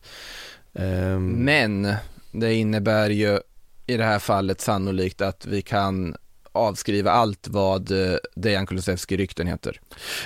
[0.75, 1.95] Ehm, Men
[2.33, 3.39] det innebär ju
[3.87, 6.17] i det här fallet sannolikt att vi kan
[6.57, 9.81] avskriva allt vad eh, Dejan Kulusevski-rykten heter.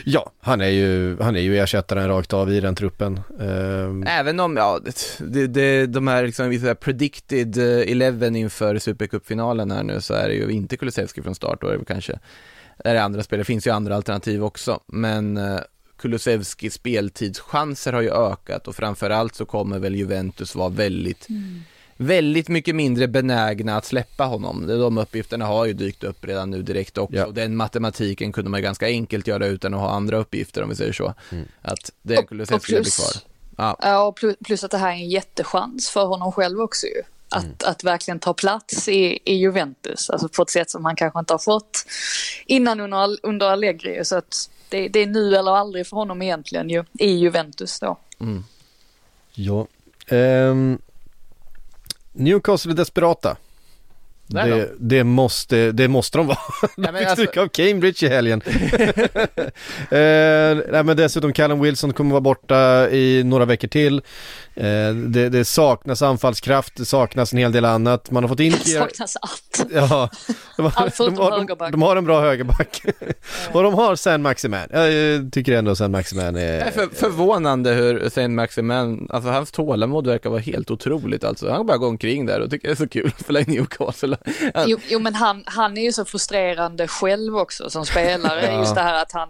[0.05, 3.21] Ja, han är ju, han är ju ersättaren rakt av i den truppen.
[3.41, 4.81] Ehm, Även om, ja,
[5.19, 10.35] det, det, de här liksom, predicted eh, 11 inför Supercup-finalen här nu så är det
[10.35, 12.19] ju inte Kulusevski från start, då är det kanske,
[12.85, 15.61] är det andra spelare, det finns ju andra alternativ också, men eh,
[15.99, 21.27] Kulusevskis speltidschanser har ju ökat och framförallt så kommer väl Juventus vara väldigt
[22.03, 24.67] Väldigt mycket mindre benägna att släppa honom.
[24.67, 27.17] De uppgifterna har ju dykt upp redan nu direkt också.
[27.17, 27.27] Ja.
[27.27, 30.77] Och Den matematiken kunde man ganska enkelt göra utan att ha andra uppgifter om vi
[30.77, 31.15] säger så.
[31.63, 33.23] Att det och blir plus- kvar.
[33.57, 33.77] Ja.
[33.81, 37.03] Ja, plus, att det här är en jättechans för honom själv också ju.
[37.29, 41.19] Att, att verkligen ta plats i, i Juventus, alltså på ett sätt som han kanske
[41.19, 41.85] inte har fått
[42.47, 44.05] innan under, under Allegri.
[44.05, 47.99] Så att det, det är nu eller aldrig för honom egentligen ju, i Juventus då.
[49.35, 49.67] ja.
[50.07, 50.79] Ehm,
[52.13, 53.37] Newcastle är desperata.
[54.27, 54.39] Då.
[54.41, 56.39] Det, det, måste, det måste de vara.
[56.77, 58.43] De fick alltså- stryka av Cambridge i helgen.
[58.47, 59.43] eh,
[60.73, 64.03] nej, men dessutom Callum Wilson kommer vara borta i några veckor till.
[64.55, 68.11] Eh, det, det saknas anfallskraft, det saknas en hel del annat.
[68.11, 68.53] Man har fått in...
[68.53, 69.67] Det saknas allt.
[69.75, 70.11] Ja,
[70.57, 72.83] de har, Allt de, har, de, de har en bra högerback.
[73.53, 74.67] och de har San Maximan.
[74.71, 74.89] Jag
[75.33, 76.71] tycker ändå San Maximan Det är är...
[76.71, 81.51] för, förvånande hur Saint Maximin, alltså hans tålamod verkar vara helt otroligt alltså.
[81.51, 84.17] Han bara går omkring där och tycker det är så kul att spela i Newcastle.
[84.55, 88.47] Han, Jo, jo men han, han är ju så frustrerande själv också som spelare.
[88.47, 88.59] Ja.
[88.59, 89.29] Just det här att han,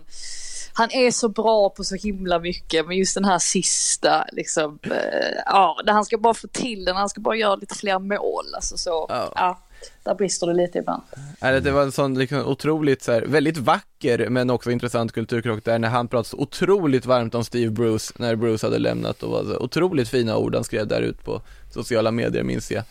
[0.80, 2.86] han är så bra på så himla mycket.
[2.86, 6.96] Men just den här sista, liksom, eh, ja, där han ska bara få till den.
[6.96, 8.44] Han ska bara göra lite fler mål.
[8.54, 9.32] Alltså så, Ja.
[9.34, 9.58] ja.
[10.02, 11.02] där brister det lite ibland.
[11.40, 15.64] Eller det var en sån liksom otroligt så här, väldigt vacker men också intressant kulturkrock
[15.64, 19.30] där när han pratade så otroligt varmt om Steve Bruce när Bruce hade lämnat och
[19.30, 21.42] var så otroligt fina ord han skrev där ut på
[21.74, 22.84] sociala medier minns jag.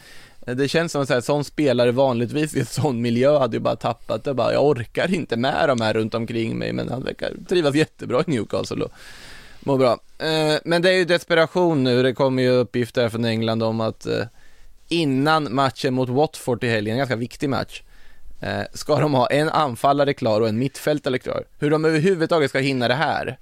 [0.47, 3.75] Eh, det känns som att sån spelare vanligtvis i en sån miljö hade ju bara
[3.75, 7.31] tappat det bara, jag orkar inte med de här runt omkring mig men han verkar
[7.49, 8.91] trivas jättebra i Newcastle och
[9.59, 9.91] mår bra.
[10.19, 14.05] Eh, men det är ju desperation nu, det kommer ju uppgifter från England om att
[14.05, 14.23] eh,
[14.87, 17.81] innan matchen mot Watford i helgen, en ganska viktig match,
[18.73, 21.43] ska de ha en anfallare klar och en mittfältare klar.
[21.59, 23.37] Hur de överhuvudtaget ska hinna det här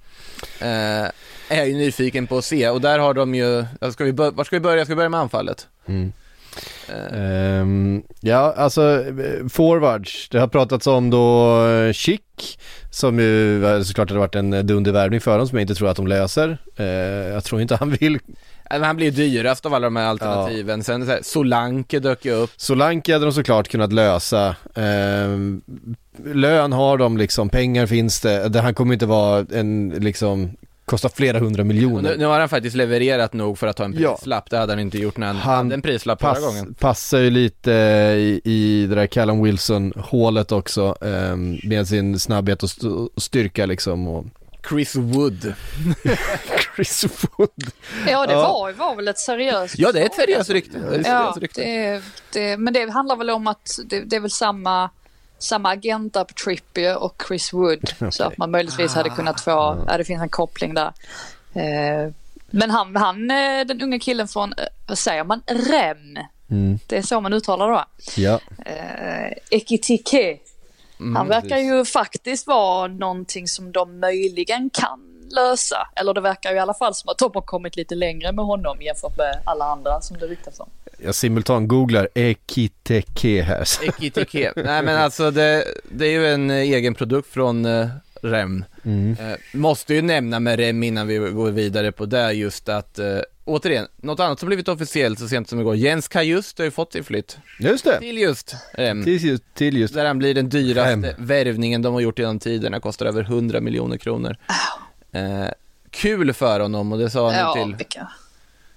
[0.60, 4.30] är jag ju nyfiken på att se och där har de ju, ska vi bör-
[4.30, 4.84] var ska vi börja?
[4.84, 5.66] Ska vi börja med anfallet?
[5.86, 6.12] Mm.
[7.12, 10.28] Ehm, ja, alltså eh, forwards.
[10.28, 12.20] Det har pratats om då eh, Chic
[12.90, 15.96] som ju eh, såklart hade varit en dundervärvning för dem som jag inte tror att
[15.96, 16.58] de löser.
[16.76, 16.86] Eh,
[17.32, 18.18] jag tror inte han vill.
[18.70, 20.84] han blir ju dyrast av alla de här alternativen.
[20.84, 22.50] Sen så här, Solanke dök ju upp.
[22.56, 24.56] Solanke hade de såklart kunnat lösa.
[24.74, 25.62] Ehm,
[26.24, 28.48] lön har de liksom, pengar finns det.
[28.48, 30.56] det han kommer inte vara en liksom
[30.88, 32.10] kosta flera hundra miljoner.
[32.10, 34.14] Nu, nu har han faktiskt levererat nog för att ta en Ja.
[34.14, 34.50] prislapp.
[34.50, 36.74] Det hade han inte gjort när han, Han hade en prislapp förra Pass, gången.
[36.74, 37.70] passar ju lite
[38.18, 43.66] i, i det där Callum Wilson-hålet också ehm, med sin snabbhet och st- och styrka
[43.66, 44.24] liksom och
[44.68, 45.54] Chris Wood.
[46.76, 47.04] Chris
[47.38, 47.50] Wood.
[48.08, 48.42] Ja, det Ja.
[48.52, 50.78] Var, var väl ett seriöst Ja, det är ett seriöst rykte.
[51.04, 54.90] Ja, det, det, men det handlar väl om att det, det är väl samma,
[55.38, 57.90] samma agenta på Trippier och Chris Wood.
[58.10, 60.92] Så att man möjligtvis hade kunnat få, ja det finns en koppling där.
[61.54, 62.12] Eh,
[62.50, 66.18] Men han, han, eh, den unga killen från, eh, vad säger man, Rem.
[66.50, 66.78] Mm.
[66.86, 67.86] Det är så man uttalar det va?
[68.16, 68.40] Ja.
[68.66, 70.38] Eh, Ekitike.
[71.00, 75.00] Mm, Han verkar ju faktiskt vara någonting som de möjligen kan
[75.30, 75.88] lösa.
[75.96, 78.44] Eller det verkar ju i alla fall som att de har kommit lite längre med
[78.44, 80.68] honom jämfört med alla andra som det ryktas om.
[80.98, 83.64] Jag simultan-googlar Ekiteke här.
[83.88, 84.52] Ekitike.
[84.56, 87.88] Nej men alltså det, det är ju en eh, egen produkt från eh,
[88.22, 88.64] Rem.
[88.84, 89.16] Mm.
[89.20, 93.18] Eh, måste ju nämna med Rem innan vi går vidare på det just att eh,
[93.44, 95.76] Återigen, något annat som blivit officiellt så sent som igår.
[95.76, 97.98] Jens Kajust har ju fått sin flytt Just det.
[97.98, 99.04] till just Rem.
[99.04, 99.94] Till just, till just.
[99.94, 101.06] Där han blir den dyraste Rem.
[101.18, 104.36] värvningen de har gjort genom tiderna, kostar över 100 miljoner kronor.
[105.12, 105.48] Eh,
[105.90, 108.08] kul för honom och det sa han Ja, till vilka.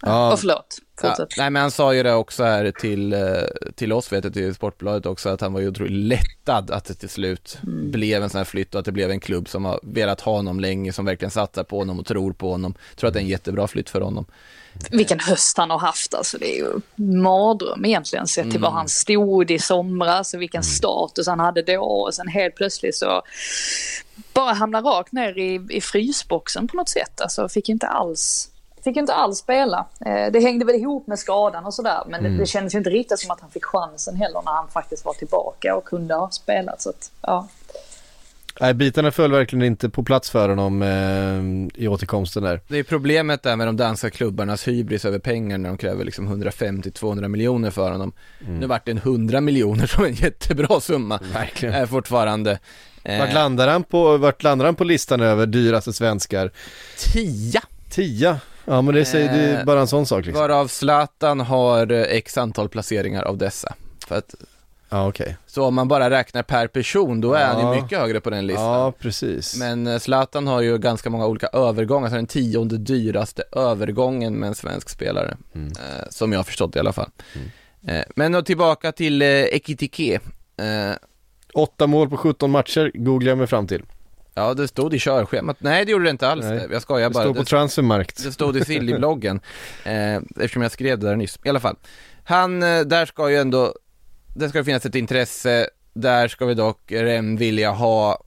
[0.02, 1.38] Ja, Och förlåt, Ja, fortsätt.
[1.38, 3.20] nej men han sa ju det också här till, eh,
[3.76, 6.94] till oss vet jag, till Sportbladet också, att han var ju otroligt lättad att det
[6.94, 9.80] till slut blev en sån här flytt och att det blev en klubb som har
[9.84, 12.74] velat ha honom länge, som verkligen satsar på honom och tror på honom.
[12.96, 14.26] Tror att det är en jättebra flytt för honom.
[14.92, 16.38] Vilken höst han har haft alltså.
[16.38, 16.72] Det är ju
[17.06, 18.62] mardröm egentligen sett till Mm.
[18.62, 21.82] var han stod i somras och vilken status han hade då.
[21.84, 23.22] Och sen helt plötsligt så
[24.34, 27.22] bara hamnar rakt ner i, i frysboxen på något sätt.
[27.22, 28.48] Alltså fick inte alls
[28.84, 29.86] Fick inte alls spela.
[30.06, 32.04] Eh, Det hängde väl ihop med skadan och sådär.
[32.08, 32.38] Men Mm.
[32.38, 35.14] det, kändes ju inte riktigt som att han fick chansen heller när han faktiskt var
[35.14, 36.82] tillbaka och kunde ha spelat.
[36.82, 37.48] Så att, ja.
[38.62, 42.62] Nej, bitarna föll verkligen inte på plats för honom eh, i återkomsten där.
[42.68, 46.44] Det är problemet där med de danska klubbarnas hybris över pengar när de kräver liksom
[46.44, 48.12] 150-200 miljoner för honom.
[48.48, 51.20] Nu vart det en 100 miljoner som är en jättebra summa.
[51.34, 51.76] Verkligen.
[51.76, 52.60] Är fortfarande.
[53.04, 56.52] Eh, Vart landar han på, vart landar han på listan över dyraste svenskar?
[56.98, 57.62] tia.
[57.90, 58.40] Tia.
[58.66, 60.42] Ja men det säger det är Eh, bara en sån sak liksom.
[60.42, 63.74] Varav Zlatan har eh, x antal placeringar av dessa.
[64.08, 64.36] För att,
[64.90, 65.38] Ja okej.
[65.48, 67.76] så om man bara räknar per person, då är han Ja.
[67.76, 68.66] ju mycket högre på den listan.
[68.66, 69.56] Ja precis.
[69.60, 74.48] Men eh, Zlatan har ju ganska många olika övergångar, så den tionde dyraste övergången med
[74.48, 75.38] en svensk spelare.
[75.56, 75.72] Mm.
[76.10, 77.10] Som jag har förstått i alla fall.
[77.88, 80.20] Eh, men då tillbaka till eh, Ekitike.
[81.54, 83.84] Åtta mål på 17 matcher googlar jag mig fram till.
[84.34, 85.58] Ja, det stod i körschemat.
[85.60, 86.46] Nej, det gjorde det inte alls.
[86.46, 86.68] Nej.
[86.72, 87.24] Jag skojar Det bara.
[87.24, 88.24] står på Det- transfermarkt.
[88.24, 89.40] Det stod i Silly-bloggen,
[89.86, 91.40] eh, eftersom jag skrev det där nyss.
[91.44, 91.76] I alla fall.
[92.24, 93.74] Han, eh, där ska ju ändå,
[94.36, 98.24] där ska det finnas ett intresse, där ska vi dock Rem vilja ha,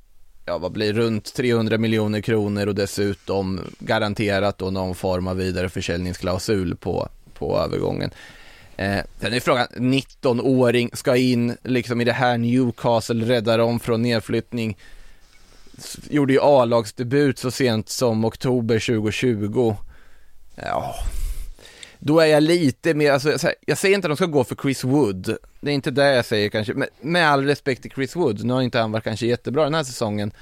[0.47, 6.77] ja vad blir runt 300 miljoner kronor och dessutom garanterat då någon form av vidareförsäljningsklausul
[6.77, 8.11] på, på övergången.
[8.77, 14.03] Eh, sen är frågan, 19-åring ska in liksom i det här Newcastle, rädda dem från
[14.03, 14.77] nedflyttning
[16.11, 19.77] gjorde ju A-lagsdebut så sent som oktober 2020.
[20.55, 20.95] Ja,
[21.99, 24.57] då är jag lite mer, alltså, jag, jag säger inte att de ska gå för
[24.57, 28.17] Chris Wood, det är inte det jag säger kanske, men med all respekt till Chris
[28.17, 30.33] Wood, nu har inte han varit kanske jättebra den här säsongen,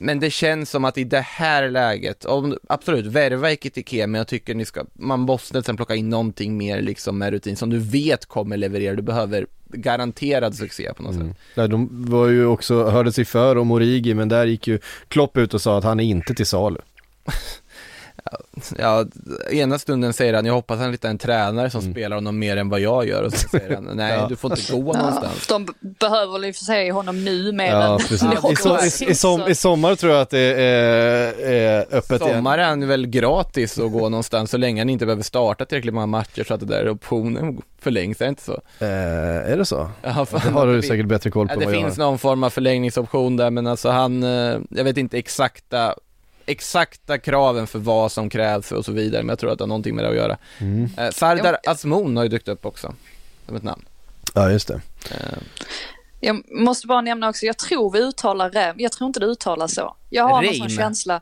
[0.00, 4.28] men det känns som att i det här läget, om, absolut, värva Ekitike, men jag
[4.28, 7.78] tycker ni ska, man måste sen plocka in någonting mer liksom med rutin som du
[7.78, 11.36] vet kommer leverera, du behöver garanterad succé på något sätt.
[11.54, 14.78] Ja, de var ju också, hörde sig för om Origi men där gick ju
[15.08, 16.80] Klopp ut och sa att han är inte till salu.
[18.78, 19.04] Ja,
[19.50, 22.68] ena stunden säger han, jag hoppas han hittar en tränare som spelar honom mer än
[22.68, 24.26] vad jag gör och så säger han, nej Ja.
[24.28, 25.46] du får inte gå Ja, någonstans.
[25.46, 25.66] de
[26.00, 28.22] behöver väl i och för sig honom nu mer Ja än precis.
[28.22, 28.52] någonsin.
[28.52, 32.34] I, so, i, i, som, I sommar tror jag att det är, är öppet igen.
[32.34, 35.94] Sommar är han väl gratis att gå någonstans så länge han inte behöver starta tillräckligt
[35.94, 38.60] många matcher så att det där optionen förlängs, är det inte så?
[38.80, 38.88] Eh,
[39.52, 39.90] är det så?
[40.02, 42.50] Ja, fan, Det har du säkert bättre koll på Ja, det finns någon form av
[42.50, 45.94] förlängningsoption där men alltså han, eh, jag vet inte exakta
[46.46, 49.68] exakta kraven för vad som krävs och så vidare, men jag tror att det har
[49.68, 50.36] någonting med det att göra.
[50.58, 50.90] Mm.
[50.98, 52.94] Eh, Sardar Azmoun har ju dykt upp också,
[53.46, 53.84] som ett namn.
[54.34, 54.80] Ja just det.
[55.10, 55.38] Eh,
[56.26, 59.74] Jag måste bara nämna också, jag tror vi uttalar rem, jag tror inte det uttalas
[59.74, 59.96] så.
[60.10, 60.78] Jag har någon sån Reim.
[60.78, 61.20] känsla.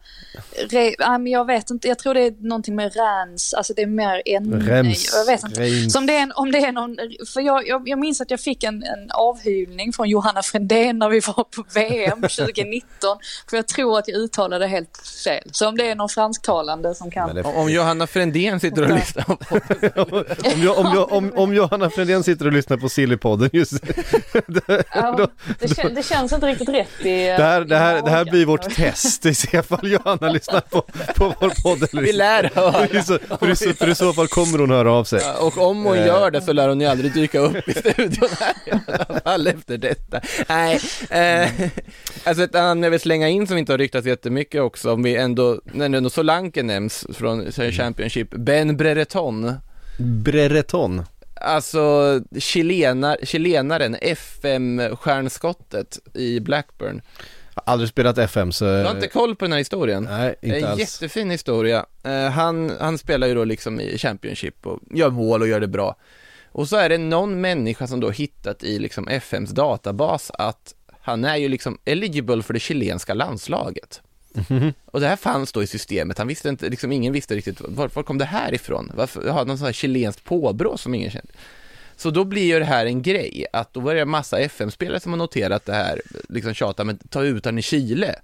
[0.70, 3.82] Re, nej, men jag vet inte, jag tror det är någonting med räns, alltså det
[3.82, 4.60] är mer en...
[4.60, 5.60] Rems, Jag vet inte.
[5.60, 5.92] Reims.
[5.92, 6.96] Så om det är, om det är någon,
[7.34, 11.08] för jag, jag, jag minns att jag fick en, en avhyvling från Johanna Frändén när
[11.08, 13.18] vi var på VM 2019.
[13.50, 15.48] För jag tror att jag uttalade helt fel.
[15.52, 17.38] Så om det är någon fransktalande som kan...
[17.46, 19.60] Om- om Johanna Frändén sitter och lyssnar på
[20.80, 23.72] om, om, om, om Johanna Fredén sitter och lyssnar på Sillypodden just
[24.94, 25.28] Ja,
[25.58, 27.14] det, kän, det känns inte riktigt rätt i...
[27.26, 30.80] det här, det här, det här blir vårt test i så fall Johanna lyssnar på,
[31.16, 32.72] på vår podd Vi lär höra.
[32.86, 35.20] För i så- för, i så, fall kommer hon höra av sig.
[35.22, 36.06] Ja, Och om hon Eh.
[36.06, 38.70] gör det så lär hon ju aldrig dyka upp i studion här i
[39.08, 40.20] alla fall efter detta.
[40.48, 40.80] Nej,
[41.10, 41.48] eh,
[42.24, 45.16] alltså ett namn jag vill slänga in som inte har ryktats jättemycket också, om vi
[45.16, 49.52] ändå, när ändå Solanke nämns från Championship, Ben Brereton,
[49.98, 51.02] Brereton.
[51.44, 57.02] Alltså chilenar, chilenaren, FM-stjärnskottet i Blackburn.
[57.54, 58.64] Aldrig spelat FM så...
[58.64, 60.08] Du har inte koll på den här historien?
[60.10, 60.80] Nej, inte en alls.
[60.80, 61.86] jättefin historia.
[62.02, 65.68] Eh, han, han spelar ju då liksom i Championship och gör mål och gör det
[65.68, 65.96] bra.
[66.46, 71.24] Och så är det någon människa som då hittat i liksom FMs databas att han
[71.24, 74.02] är ju liksom eligible för det chilenska landslaget.
[74.48, 74.72] Mhm.
[74.86, 77.90] Och det här fanns då i systemet, han visste inte, liksom ingen visste riktigt var,
[77.94, 78.92] var kom det här ifrån?
[78.94, 81.32] Varför, har någon sån här chilenskt påbrå som ingen kände?
[81.96, 85.00] Så då blir ju det här en grej, att då var det en massa FM-spelare
[85.00, 88.14] som har noterat det här, liksom tjata, men ta ut han i Chile.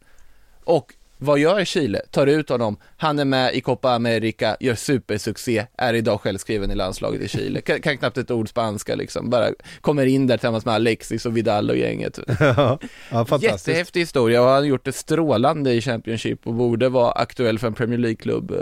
[0.64, 2.00] Och vad gör Chile?
[2.10, 6.74] Tar ut honom, han är med i Copa America, gör supersuccé, är idag självskriven i
[6.74, 9.48] landslaget i Chile, kan, kan knappt ett ord spanska liksom, bara
[9.80, 12.18] kommer in där tillsammans med Alexis och Vidal och gänget.
[12.40, 12.78] ja,
[13.10, 13.42] fantastiskt.
[13.42, 17.66] Jättehäftig historia och han har gjort det strålande i Championship och borde vara aktuell för
[17.66, 18.56] en Premier League-klubb eh,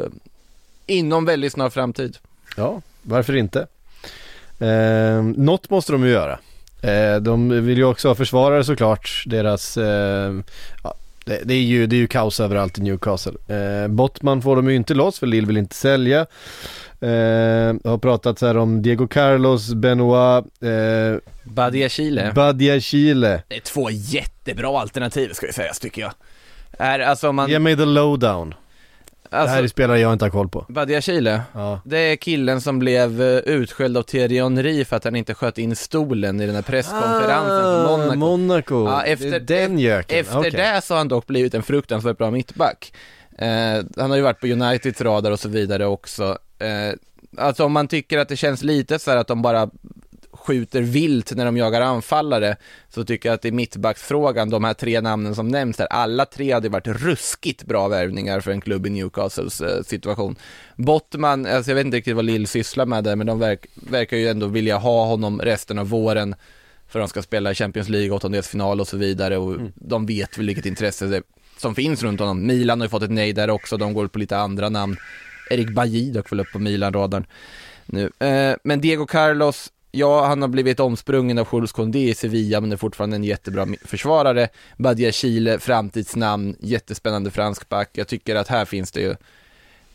[0.86, 2.16] inom väldigt snar framtid.
[2.56, 3.66] Ja, varför inte?
[4.58, 6.38] Eh, något måste de ju göra.
[6.82, 9.24] Eh, de vill ju också ha försvarare såklart.
[9.26, 10.34] Deras, eh,
[10.84, 10.94] ja,
[11.28, 13.32] det, det, är ju, det är ju kaos överallt i Newcastle.
[13.48, 16.26] Eh, Bottman får de ju inte loss för Lill vill inte sälja.
[17.00, 22.32] Eh, jag har pratat här om Diego Carlos, Benoit, eh, Badia Chile.
[22.34, 23.42] Badia Chile.
[23.48, 26.12] Det är två jättebra alternativ ska vi säga, tycker jag.
[26.78, 27.50] Är, alltså man...
[27.50, 28.54] Ge mig the lowdown.
[29.30, 30.64] Alltså, det här är spelare jag inte har koll på.
[30.68, 31.80] Badia Chile, Ja.
[31.84, 35.58] det är killen som blev eh, utskälld av Thierry Henry för att han inte sköt
[35.58, 38.12] in stolen i den här presskonferensen för Monaco.
[38.12, 38.84] Ah, Monaco.
[38.84, 40.18] Ja, det efter- är den göken.
[40.18, 40.50] Efter Okej.
[40.50, 42.92] det så har han dock blivit en fruktansvärt bra mittback.
[43.38, 43.48] Eh,
[43.96, 46.38] han har ju varit på Uniteds radar och så vidare också.
[46.58, 46.94] Eh,
[47.38, 49.70] alltså om man tycker att det känns lite så här att de bara
[50.48, 52.56] skjuter vilt när de jagar anfallare,
[52.88, 56.52] så tycker jag att i mittbacksfrågan, de här tre namnen som nämns där, alla tre
[56.52, 60.36] hade varit ruskigt bra värvningar för en klubb i Newcastles eh, situation.
[60.76, 64.16] Bottman, alltså jag vet inte riktigt vad Lill sysslar med där, men de verk, verkar
[64.16, 66.34] ju ändå vilja ha honom resten av våren
[66.88, 70.66] för de ska spela Champions League, åttondelsfinal och så vidare och de vet väl vilket
[70.66, 71.22] intresse det
[71.56, 72.46] som finns runt honom.
[72.46, 74.96] Milan har ju fått ett nej där också, de går på lite andra namn.
[75.50, 77.26] Erik Bajy dök väl upp på Milan-radarn
[77.86, 78.10] nu.
[78.18, 82.72] Eh, men Diego Carlos, ja han har blivit omsprungen av Jules Condé i Sevilla men
[82.72, 84.48] är fortfarande en jättebra försvarare.
[84.76, 87.90] Badia Chile, framtidsnamn, jättespännande fransk back.
[87.92, 89.16] Jag tycker att här finns det ju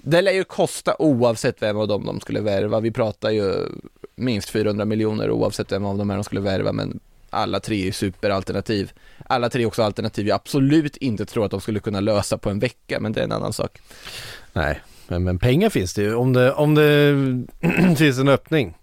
[0.05, 2.79] det lär ju kosta oavsett vem av dem de skulle värva.
[2.79, 3.53] Vi pratar ju
[4.15, 7.85] minst 400 miljoner oavsett vem av dem här de skulle värva, men alla tre är
[7.85, 8.91] ju superalternativ.
[9.27, 12.49] Alla tre är också alternativ jag absolut inte tror att de skulle kunna lösa på
[12.49, 13.81] en vecka, men det är en annan sak.
[14.53, 17.15] Nej, men, men pengar finns det ju om det, om det
[17.97, 18.77] finns en öppning.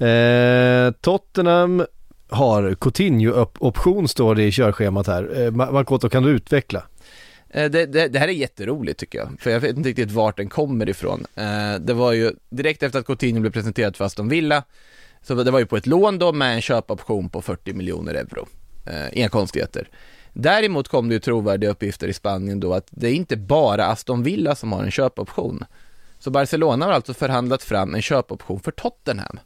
[0.00, 1.86] Eh, Tottenham
[2.28, 5.42] har Coutinho-option står det i körschemat här.
[5.42, 6.82] Eh, Makoto, kan du utveckla?
[7.50, 10.36] Eh, Det, det, det här är jätteroligt tycker jag, för jag vet inte riktigt vart
[10.36, 11.26] den kommer ifrån.
[11.34, 14.62] Eh, Det var ju direkt efter att Coutinho blev presenterad för Aston Villa,
[15.22, 18.46] så det var ju på ett lån då med en köpoption på 40 miljoner euro.
[18.86, 19.88] Eh, Inga konstigheter.
[20.32, 24.22] Däremot kom det ju trovärdiga uppgifter i Spanien då att det är inte bara Aston
[24.22, 25.64] Villa som har en köpoption.
[26.18, 29.38] Så Barcelona har alltså förhandlat fram en köpoption för Tottenham.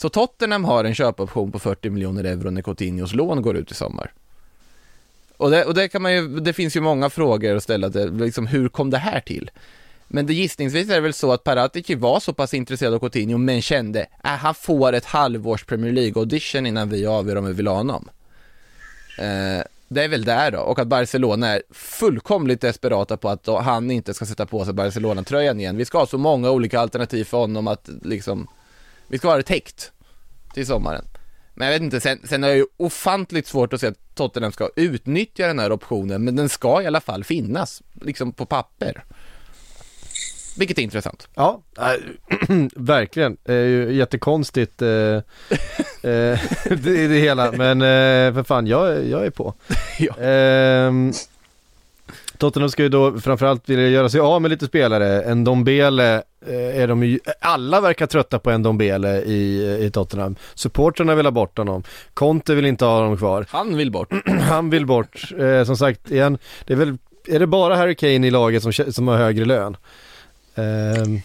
[0.00, 3.74] Så Tottenham har en köpoption på 40 miljoner euro när Coutinhos lån går ut i
[3.74, 4.12] sommar.
[5.36, 8.14] Och det, och det kan man ju, det finns ju många frågor att ställa till,
[8.14, 9.50] liksom hur kom det här till?
[10.08, 13.38] Men det gissningsvis är det väl så att Paratici var så pass intresserad av Coutinho
[13.38, 17.52] men kände, att han får ett halvårs Premier League audition innan vi avgör om vi
[17.52, 18.08] vill ha honom.
[19.18, 23.58] Eh, det är väl där då, och att Barcelona är fullkomligt desperata på att då
[23.58, 25.76] han inte ska sätta på sig Barcelona-tröjan igen.
[25.76, 28.48] Vi ska ha så många olika alternativ för honom att liksom,
[29.08, 29.92] vi ska ha det täckt
[30.54, 31.04] till sommaren.
[31.54, 34.52] Men jag vet inte, sen, sen är det ju ofantligt svårt att se att Tottenham
[34.52, 39.04] ska utnyttja den här optionen, men den ska i alla fall finnas, liksom på papper.
[40.58, 41.28] Vilket är intressant.
[41.34, 43.36] Ja, äh, verkligen.
[43.42, 45.20] Det är ju jättekonstigt eh, eh,
[46.64, 49.54] det, det hela, men eh, för fan, jag, jag är på.
[49.98, 50.14] Ja.
[52.38, 55.22] Tottenham ska ju då framförallt vilja göra sig av med lite spelare.
[55.22, 60.36] En Dombele eh, är de ju, alla verkar trötta på en Dombele i, i Tottenham.
[60.54, 61.82] Supportrarna vill ha bort honom.
[62.14, 63.46] Conte vill inte ha honom kvar.
[63.50, 64.12] Han vill bort.
[64.40, 65.32] Han vill bort.
[65.38, 68.72] Eh, som sagt, igen, det är väl, är det bara Harry Kane i laget som,
[68.72, 69.76] som har högre lön?
[70.54, 71.20] Ehm,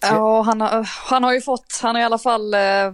[0.00, 2.92] Ja, han har, han har ju fått, han har i alla fall eh,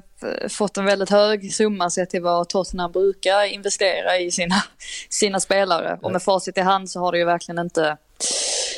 [0.49, 4.55] fått en väldigt hög summa sett till vad Tottenham brukar investera i sina,
[5.09, 5.99] sina spelare.
[6.03, 7.97] Och med facit i hand så har det ju verkligen inte,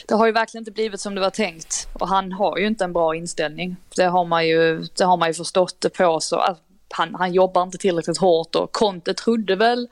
[0.09, 1.89] det har ju verkligen inte blivit som det var tänkt.
[1.93, 3.77] Och han har ju inte en bra inställning.
[3.97, 6.57] Det har man ju, det har man ju förstått det på så.
[6.97, 9.89] Han, han jobbar inte tillräckligt hårt och Conte trodde väl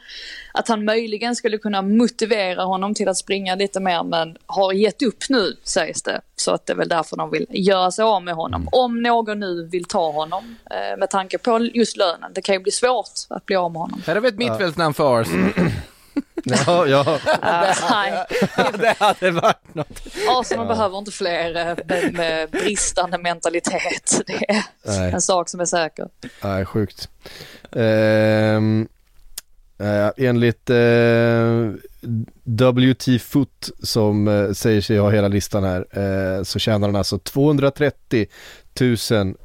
[0.54, 5.02] att han möjligen skulle kunna motivera honom till att springa lite mer men har gett
[5.02, 6.20] upp nu sägs det.
[6.36, 8.68] Så att det är väl därför de vill göra sig av med honom.
[8.72, 12.32] Om någon nu vill ta honom eh, med tanke på just lönen.
[12.34, 14.02] Det kan ju bli svårt att bli av med honom.
[14.06, 15.50] Här har vi ett mittfältsnamn för Arsenal.
[16.66, 17.02] Ja, ja.
[17.42, 18.26] Uh, nej,
[18.78, 20.06] det hade varit något.
[20.28, 24.22] Arsenal behöver inte fler eh, med, med bristande mentalitet.
[24.26, 25.12] Det är Nej.
[25.12, 26.08] en sak som är säker.
[26.42, 27.08] Nej, sjukt.
[27.72, 28.88] Ehm,
[29.78, 31.70] eh, enligt eh,
[32.44, 37.18] WT Foot som eh, säger sig ha hela listan här eh, så tjänar han alltså
[37.18, 38.26] 230
[38.80, 38.96] 000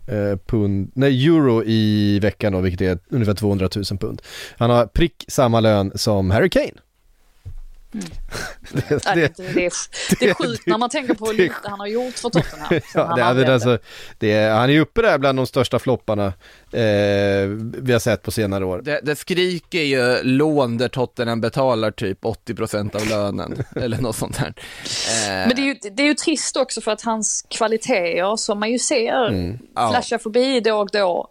[0.08, 4.22] eh, pund, nej euro i veckan då, vilket är ungefär 200 000 pund.
[4.58, 6.72] Han har prick samma lön som Harry Kane.
[7.98, 8.27] Mm.
[8.72, 9.72] Det, det, det, det, är,
[10.20, 12.80] det är sjukt när man tänker på hur lite han har gjort för Tottenham.
[12.94, 13.78] Ja, han det, det, alltså,
[14.20, 16.26] det, är- han är uppe där bland de största flopparna
[16.72, 17.48] eh,
[17.82, 18.82] vi har sett på senare år.
[18.82, 24.38] Det, det skriker ju lån där Tottenham betalar typ 80% av lönen, eller något sånt
[24.38, 24.54] där.
[25.28, 28.60] Eh, Men det är, ju, det är ju trist också för att hans kvaliteter som
[28.60, 29.60] man ju ser Mm.
[29.76, 29.90] Ja.
[29.92, 31.28] flasha förbi då och då.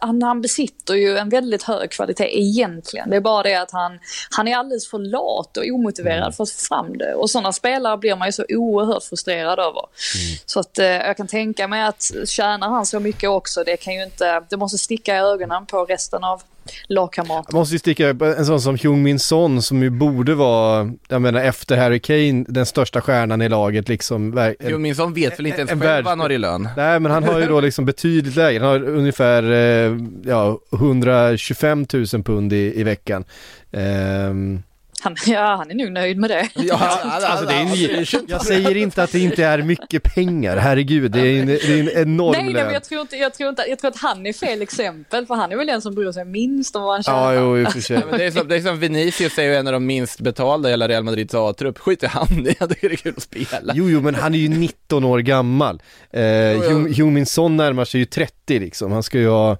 [0.00, 3.10] Han, han besitter ju en väldigt hög kvalitet egentligen.
[3.10, 3.98] Det är bara det att han,
[4.30, 6.32] han är alldeles för lat och omotiverad Mm.
[6.46, 7.14] För att få fram det.
[7.14, 9.84] Och sådana spelare blir man ju så oerhört frustrerad över.
[10.14, 10.38] Mm.
[10.46, 13.94] Så att eh, jag kan tänka mig att tjänar han så mycket också, det kan
[13.94, 16.42] ju inte, det måste sticka i ögonen på resten av
[16.86, 17.46] lagkamraterna.
[17.48, 20.92] Jag måste ju sticka upp en sån som Hyung Min Son som ju borde vara,
[21.08, 24.54] jag menar efter Harry Kane, den största stjärnan i laget liksom.
[24.60, 26.68] Jo, min son vet väl inte ens en själv vad han har i lön.
[26.76, 31.86] Nej men han har ju då liksom betydligt lägre, han har ungefär eh, ja, 125
[31.92, 33.24] 000 pund i, i veckan.
[33.72, 34.62] Ehm,
[35.00, 36.48] Han, ja, han är nog nöjd med det.
[36.54, 41.10] Ja, alltså det är en, jag säger inte att det inte är mycket pengar, herregud,
[41.10, 43.48] det är en, det är en enorm Nej, nej men jag tror, inte, jag, tror
[43.50, 46.12] inte, jag tror att han är fel exempel för han är väl den som bryr
[46.12, 47.34] sig minst om vad han Ja, tjänar.
[47.42, 47.96] jo, i och för sig.
[47.96, 50.20] Ja, men det, är som, det är som Vinicius är ju en av de minst
[50.20, 51.78] betalda i hela Real Madrids A-trupp.
[51.78, 53.72] Skit i han i, jag tycker det är kul att spela.
[53.74, 55.82] Jo, jo, men han är ju 19 år gammal.
[56.10, 59.56] Eh, Son närmar sig ju 30 liksom, han ska ju ha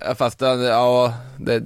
[0.00, 1.62] Ja, Fast ja, det,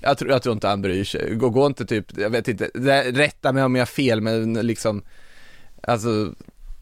[0.00, 1.34] jag, tror, jag tror inte han bryr sig.
[1.34, 2.70] Gå, gå inte typ, jag vet inte,
[3.12, 5.02] rätta mig om jag har fel men liksom,
[5.82, 6.34] alltså,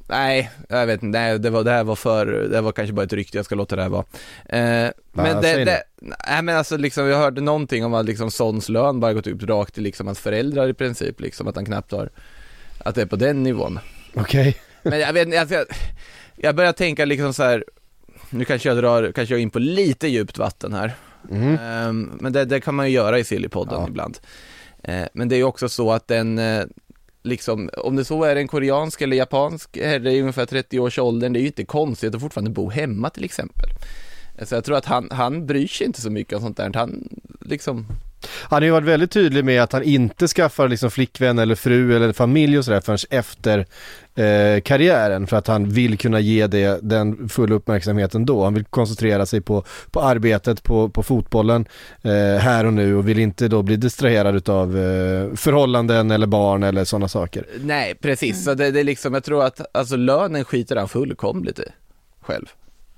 [0.08, 3.04] nej, jag vet inte, nej, det var, det här var för, det var kanske bara
[3.04, 4.04] ett rykte, jag ska låta det här vara.
[4.46, 8.68] Eh, men det, det, nej men alltså liksom, jag hörde någonting om att liksom Sons
[8.68, 11.92] lön bara gått upp rakt till liksom hans föräldrar i princip, liksom att han knappt
[11.92, 12.10] har,
[12.78, 13.78] att det är på den nivån.
[14.14, 14.56] Okej.
[14.82, 15.66] Men jag vet inte, alltså, jag,
[16.36, 17.64] jag börjar tänka liksom så här.
[18.30, 20.94] nu kanske jag drar, kanske jag är in på lite djupt vatten här.
[21.32, 23.88] Ehm, men det, det kan man ju göra i Sillypodden Ja.
[23.88, 24.18] ibland.
[24.82, 26.64] Eh, men det är ju också så att den, eh,
[27.22, 31.32] liksom, om det så är en koreansk eller japansk herre i ungefär 30 års åldern,
[31.32, 33.68] det är ju inte konstigt att fortfarande bo hemma till exempel.
[34.38, 36.70] Eh, Så jag tror att han, han bryr sig inte så mycket om sånt där.
[36.74, 37.08] Han
[37.40, 37.86] liksom,
[38.42, 41.96] han har ju varit väldigt tydlig med att han inte skaffar liksom flickvän eller fru
[41.96, 43.58] eller familj och sådär förrän efter
[44.14, 48.44] eh, karriären för att han vill kunna ge det den fulla uppmärksamheten då.
[48.44, 51.66] Han vill koncentrera sig på, på arbetet, på, på fotbollen
[52.02, 56.62] eh, här och nu och vill inte då bli distraherad utav eh, förhållanden eller barn
[56.62, 57.46] eller sådana saker.
[57.60, 61.58] nej precis, så det, det är liksom, jag tror att alltså lönen skiter han fullkomligt
[61.58, 61.64] i
[62.20, 62.46] själv.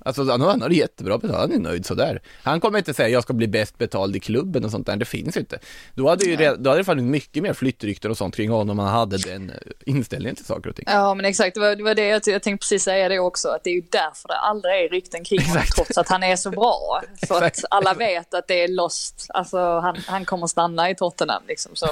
[0.05, 2.21] Alltså han har, han har det jättebra betalt, han är nöjd sådär.
[2.43, 5.05] Han kommer inte säga jag ska bli bäst betald i klubben och sånt där, det
[5.05, 5.59] finns inte.
[5.95, 8.79] Då hade ju red, då hade det fallit mycket mer flyttrykten och sånt kring honom
[8.79, 10.85] om han hade den eh, inställningen till saker och ting.
[10.87, 13.49] Ja men exakt, det var det, var det jag, jag tänkte precis säga det också.
[13.49, 15.75] Att det är ju därför det aldrig är rykten kring honom Exakt.
[15.75, 17.01] trots att han är så bra.
[17.27, 19.25] För att alla vet att det är lost.
[19.29, 21.75] Alltså han, han kommer stanna i Tottenham liksom.
[21.75, 21.87] Så,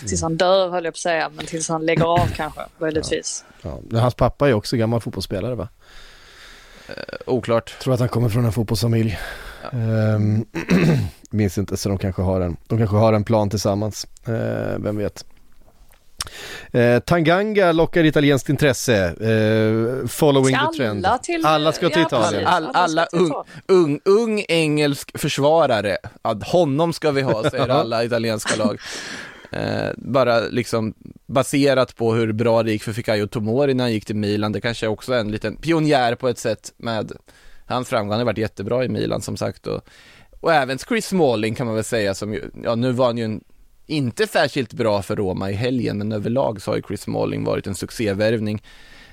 [0.00, 3.44] tills han dör höll jag på att säga, men tills han lägger av kanske, möjligtvis.
[3.62, 3.78] Ja.
[3.82, 5.68] men Hans pappa är också gammal fotbollsspelare va?
[7.26, 7.78] Oklart.
[7.78, 9.18] Tror att han kommer från en fotbollsfamilj.
[9.72, 10.44] Ehm,
[11.30, 14.06] minns inte så de kanske har en, de kanske har en plan tillsammans.
[14.26, 15.24] Eh, vem vet.
[16.72, 21.06] Eh, Tanganga lockar italienskt intresse, eh, following Ska the trend.
[21.06, 21.46] alla till...
[21.46, 22.46] Alla ska till ja, Italien.
[22.46, 23.32] All, alla ska till ung,
[23.68, 28.80] ung, ung engelsk försvarare, ja, honom ska vi ha, säger alla italienska lag.
[29.52, 30.94] Eh, bara liksom
[31.26, 34.60] baserat på hur bra det gick för Fikayo Tomori när han gick till Milan, det
[34.60, 37.12] kanske också är en liten pionjär på ett sätt med
[37.66, 39.66] hans framgång, han har varit jättebra i Milan som sagt.
[39.66, 39.80] Och,
[40.40, 43.24] och även Chris Smalling kan man väl säga som ju, ja nu var han ju
[43.24, 43.44] en,
[43.86, 47.66] inte särskilt bra för Roma i helgen men överlag så har ju Chris Smalling varit
[47.66, 48.62] en succévärvning.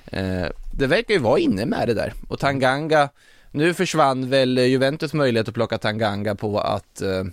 [0.06, 2.12] Eh, det verkar ju vara inne med det där.
[2.28, 3.08] Och Tanganga,
[3.50, 7.24] nu försvann väl Juventus möjlighet att plocka Tanganga på att eh,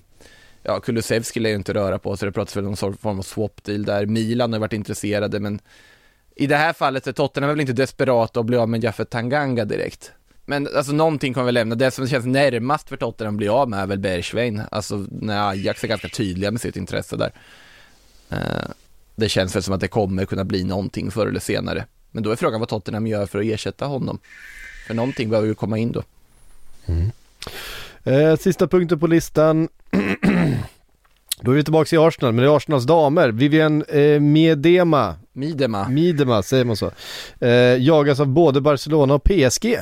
[0.66, 3.24] Ja, Kulusevski lär ju inte röra på sig, det pratas väl om någon form av
[3.24, 4.06] swap deal där.
[4.06, 5.60] Milan har varit intresserade, men
[6.36, 9.66] i det här fallet är Tottenham väl inte desperata att bli av med Jaffet Tanganga
[9.66, 10.12] direkt.
[10.46, 13.70] Men alltså någonting kommer väl lämna, det som känns närmast för Tottenham att bli av
[13.70, 14.62] med är väl Bergsvein.
[14.72, 17.32] alltså när Ajax är ganska tydliga med sitt intresse där.
[18.30, 18.70] Eh,
[19.16, 21.86] det känns väl som att det kommer kunna bli någonting förr eller senare.
[22.12, 24.20] Men då är frågan vad Tottenham gör för att ersätta honom.
[24.88, 26.04] För någonting behöver ju komma in då.
[26.86, 27.12] Mm.
[28.04, 29.70] Eh, sista punkten på listan.
[31.46, 33.30] Då är vi tillbaka i Arsenal, men det är Arsenals damer.
[33.30, 35.90] Vivian eh, Miedema, Midema.
[35.90, 36.92] Miedema säger man så,
[37.40, 37.50] eh,
[37.84, 39.78] jagas av både Barcelona och PSG.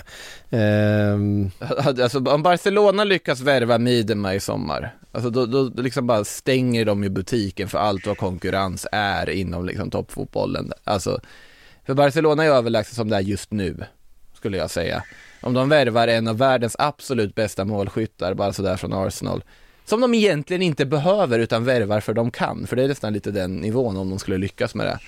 [0.50, 1.52] Ehm,
[1.86, 6.86] Alltså om Barcelona lyckas värva Midema i sommar, alltså då, då, då liksom bara stänger
[6.86, 10.72] de ju butiken för allt vad konkurrens är inom liksom toppfotbollen.
[10.84, 11.20] Alltså,
[11.86, 13.84] för Barcelona är överlägset som det är just nu,
[14.34, 15.04] skulle jag säga.
[15.42, 19.44] Om de värvar en av världens absolut bästa målskyttar, bara sådär från Arsenal,
[19.86, 23.32] som de egentligen inte behöver utan värvar för de kan, för det är nästan lite
[23.32, 25.00] den nivån om de skulle lyckas med det.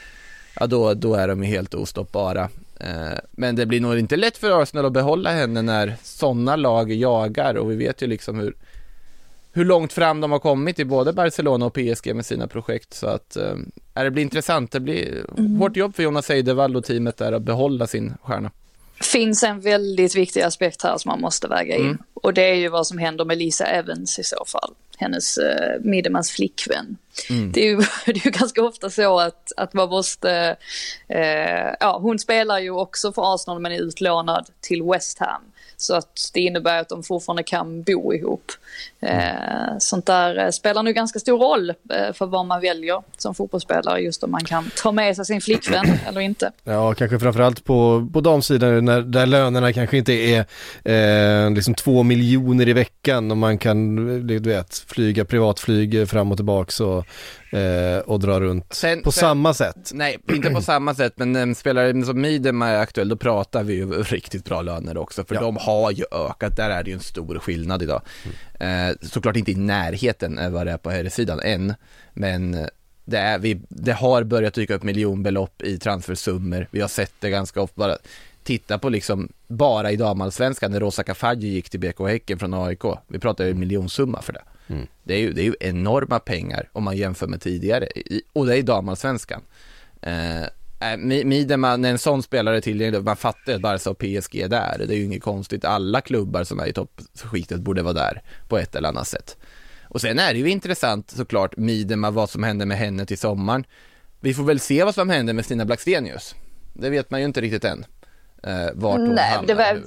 [0.59, 2.49] Ja då, då är de ju helt ostoppbara.
[2.79, 6.91] Eh, Men det blir nog inte lätt för Arsenal att behålla henne när sådana lag
[6.91, 8.53] jagar och vi vet ju liksom hur
[9.51, 13.07] hur långt fram de har kommit i både Barcelona och PSG med sina projekt så
[13.07, 13.55] att eh,
[13.93, 14.71] det blir intressant.
[14.71, 15.25] Det blir
[15.59, 18.51] hårt jobb för Jonas Eidevall och teamet där att behålla sin stjärna.
[19.01, 21.85] Finns en väldigt viktig aspekt här som man måste väga in.
[21.85, 21.97] Mm.
[22.13, 24.73] Och det är ju vad som händer med Lisa Evans i så fall.
[24.97, 26.97] Hennes uh, Midemans flickvän.
[27.29, 27.51] Mm.
[27.51, 30.55] Det, är ju, det är ju ganska ofta så att, att man måste...
[31.07, 35.41] eh, ja, hon spelar ju också för Arsenal men är utlånad till West Ham.
[35.77, 38.51] Så att det innebär att de fortfarande kan bo ihop.
[39.01, 43.35] Eh, sånt där eh, spelar nu ganska stor roll eh, för vad man väljer som
[43.35, 43.99] fotbollsspelare.
[43.99, 46.51] Just om man kan ta med sig sin flickvän eller inte.
[46.63, 50.45] Ja, kanske framförallt på, på damsidan när, där lönerna kanske inte är
[50.83, 53.95] eh, liksom två miljoner i veckan och man kan,
[54.27, 57.05] du vet, flyga privatflyg fram och tillbaks och,
[57.55, 59.91] eh, och dra runt Sen- på sen- samma sätt.
[59.93, 63.73] Nej, inte på samma sätt, men en spelare som Midema är aktuell, då pratar vi
[63.73, 65.41] ju riktigt bra löner också, för Ja.
[65.41, 68.01] de har ju ökat, där är det ju en stor skillnad idag.
[68.59, 71.73] Eh, såklart inte i närheten av vad det är på här sidan än,
[72.13, 72.67] men
[73.05, 77.29] det, är, vi, det har börjat dyka upp miljonbelopp i transfersummor, vi har sett det
[77.29, 77.97] ganska ofta, bara
[78.43, 82.83] titta på liksom, bara i damallsvenskan när Rosa Kafaji gick till BK Häcken från AIK,
[83.07, 84.41] vi pratar ju miljonsumma för det.
[85.03, 88.45] Det, är ju, det är ju enorma pengar om man jämför med tidigare, i, och
[88.45, 89.41] det är damallsvenskan.
[90.01, 90.43] Eh,
[90.79, 94.47] Mi- Midema, när en sån spelare är tillgänglig, man fattar att Barca och PSG är
[94.47, 94.77] där.
[94.87, 95.65] Det är ju inget konstigt.
[95.65, 99.37] Alla klubbar som är i toppskiktet borde vara där på ett eller annat sätt.
[99.83, 103.63] Och sen är det ju intressant såklart, Midema, vad som händer med henne till sommaren.
[104.19, 106.35] Vi får väl se vad som händer med Stina Blackstenius.
[106.73, 107.85] Det vet man ju inte riktigt än.
[108.43, 109.47] Eh, vart hon Nej, hamnar.
[109.55, 109.85] det hur.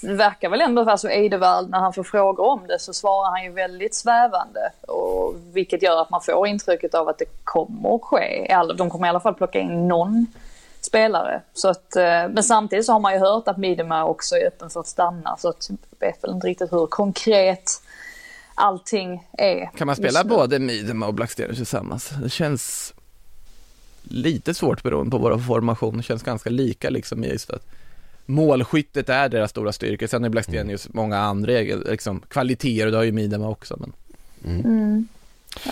[0.00, 3.44] Det verkar väl ändå, alltså Eidevall, när han får frågor om det så svarar han
[3.44, 4.72] ju väldigt svävande.
[4.80, 8.56] Och, vilket gör att man får intrycket av att det kommer att ske.
[8.76, 10.26] De kommer i alla fall plocka in någon
[10.80, 11.42] spelare.
[11.54, 14.70] Så att, eh, men samtidigt så har man ju hört att Midema också är öppen
[14.70, 15.36] för att stanna.
[15.36, 17.82] Så att jag vet väl inte riktigt hur konkret
[18.54, 19.70] allting är.
[19.76, 22.10] Kan man spela både Midema och Blackstenius tillsammans?
[22.22, 22.94] Det känns
[24.02, 25.96] lite svårt beroende på våra formation.
[25.96, 27.66] Det känns ganska lika liksom i att
[28.30, 30.08] målskyttet är deras stora styrka.
[30.08, 31.52] Sen är Blackstenius många andra
[31.90, 33.76] liksom, kvaliteter och det har ju Midema också.
[33.80, 33.92] Men
[34.44, 35.08] Mm.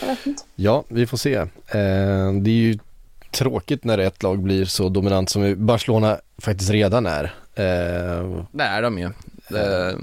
[0.01, 0.43] Jag vet inte.
[0.55, 1.35] Ja, vi får se.
[1.35, 2.79] Eh, det är ju
[3.31, 7.25] tråkigt när ett lag blir så dominant som Barcelona faktiskt redan är.
[7.55, 9.05] Eh, det är de ju.
[9.57, 9.97] Eh,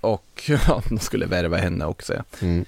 [0.00, 2.14] och ja, de skulle värva henne också.
[2.14, 2.22] Ja.
[2.40, 2.64] Mm.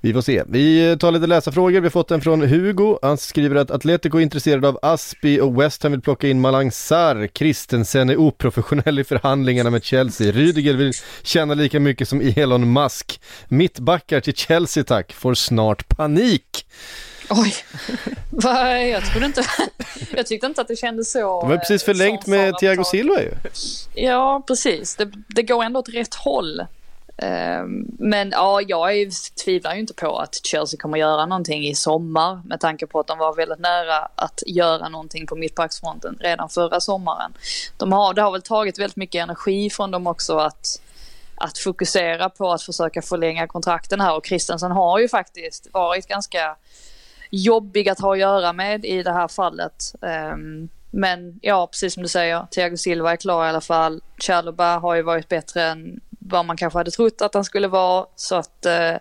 [0.00, 0.42] Vi får se.
[0.46, 1.80] Vi tar lite läsarfrågor.
[1.80, 2.98] Vi har fått en från Hugo.
[3.02, 6.72] Han skriver att Atletico är intresserad av Aspi och West Ham vill plocka in Malang
[6.72, 7.28] Sarr.
[7.34, 10.32] Christensen är oprofessionell i förhandlingarna med Chelsea.
[10.32, 10.92] Rydiger vill
[11.22, 13.20] tjäna lika mycket som Elon Musk.
[13.48, 16.66] Mittbackar till Chelsea tack, får snart panik.
[17.30, 17.54] Oj,
[18.92, 19.42] jag trodde inte...
[20.16, 21.42] jag tyckte inte att det kändes så...
[21.42, 22.84] Det var precis eh, förlängt med Thiago.
[22.84, 23.30] Silva ju.
[23.94, 24.96] Ja, precis.
[24.96, 26.62] Det, det går ändå åt rätt håll.
[27.18, 29.10] Ehm, men ja, jag
[29.44, 33.06] tvivlar ju inte på att Chelsea kommer göra någonting i sommar med tanke på att
[33.06, 37.32] de var väldigt nära att göra någonting på mittbacksfronten redan förra sommaren.
[37.76, 40.82] De har, det har väl tagit väldigt mycket energi från dem också att,
[41.34, 46.56] att fokusera på att försöka förlänga kontrakten här och Christensen har ju faktiskt varit ganska
[47.30, 49.94] jobbig att ha att göra med i det här fallet.
[50.02, 54.00] Ehm, men ja, precis som du säger, Thiago Silva är klar i alla fall.
[54.18, 58.06] Chalobah har ju varit bättre än vad man kanske hade trott att han skulle vara.
[58.16, 58.94] Så att, eh,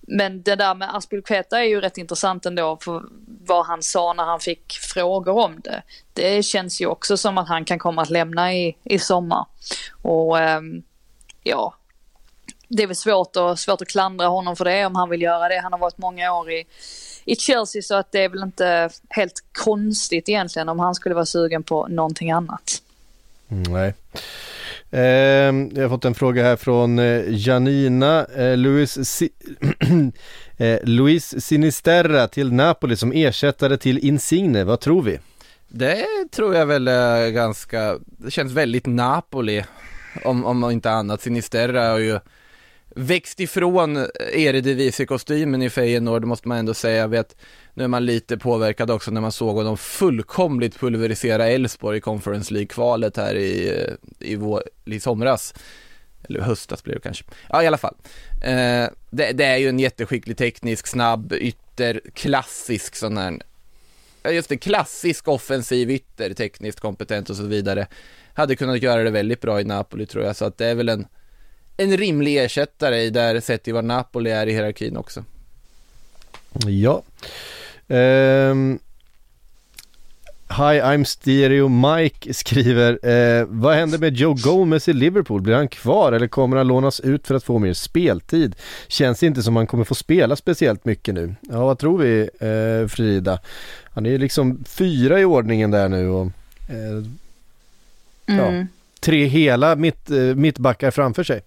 [0.00, 3.02] men det där med Aspilkveta är ju rätt intressant ändå för
[3.46, 5.82] vad han sa när han fick frågor om det.
[6.12, 9.46] Det känns ju också som att han kan komma att lämna i, i sommar.
[10.02, 10.82] Och ehm,
[11.42, 11.74] ja,
[12.68, 15.48] det är väl svårt, och, svårt att klandra honom för det om han vill göra
[15.48, 15.60] det.
[15.60, 16.64] Han har varit många år i,
[17.24, 21.26] i Chelsea så att det är väl inte helt konstigt egentligen om han skulle vara
[21.26, 22.82] sugen på någonting annat.
[23.48, 23.94] Mm, nej.
[24.90, 29.30] Ehm, jag har fått en fråga här från eh, Janina eh, Luis, si
[30.56, 34.64] eh, Luis Sinisterra till Napoli som ersättare till Insigne.
[34.64, 35.18] Vad tror vi?
[35.68, 39.64] Det tror jag väl är ganska, det känns väldigt Napoli
[40.24, 41.22] om, om inte annat.
[41.22, 42.20] Sinisterra har ju
[42.96, 46.96] växt ifrån eh, Eredivisie-kostymen i Feyenoord, det måste man ändå säga.
[46.96, 47.36] Jag vet,
[47.74, 52.54] nu är man lite påverkad också när man såg honom fullkomligt pulverisera Elfsborg i Conference
[52.54, 53.94] League-kvalet här i, eh,
[54.30, 55.54] i, vår, i somras.
[56.28, 57.24] Eller höstas blir det kanske.
[57.48, 57.94] Ja, i alla fall.
[58.42, 63.38] Eh, det, det, är ju en jätteskicklig teknisk, snabb, ytter, klassisk sån här
[64.32, 67.86] just det, klassisk offensiv ytter, tekniskt kompetent och så vidare.
[68.34, 70.88] Hade kunnat göra det väldigt bra i Napoli tror jag, så att det är väl
[70.88, 71.06] en,
[71.76, 75.24] en rimlig ersättare i där sett i var Napoli är i hierarkin också.
[76.66, 77.02] Ja.
[77.88, 78.78] Um,
[80.48, 85.40] Hi, I'm Stereo Mike skriver, eh, vad händer med Joe Gomez i Liverpool?
[85.40, 88.56] Blir han kvar eller kommer han lånas ut för att få mer speltid?
[88.88, 91.34] Känns inte som han kommer få spela speciellt mycket nu.
[91.40, 93.38] Ja, vad tror vi eh, Frida?
[93.84, 96.26] Han är ju liksom fyra i ordningen där nu och
[96.68, 97.04] eh,
[98.26, 98.60] mm.
[98.60, 98.66] ja,
[99.00, 101.42] tre hela mitt, eh, mittbackar framför sig.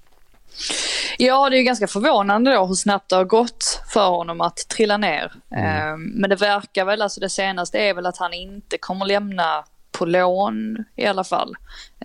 [1.18, 4.98] Ja, det är ganska förvånande då hur snabbt det har gått för honom att trilla
[4.98, 5.32] ner.
[5.52, 5.93] Mm.
[5.93, 9.64] Um, men det verkar väl, alltså det senaste är väl att han inte kommer lämna
[9.91, 11.56] på lån i alla fall.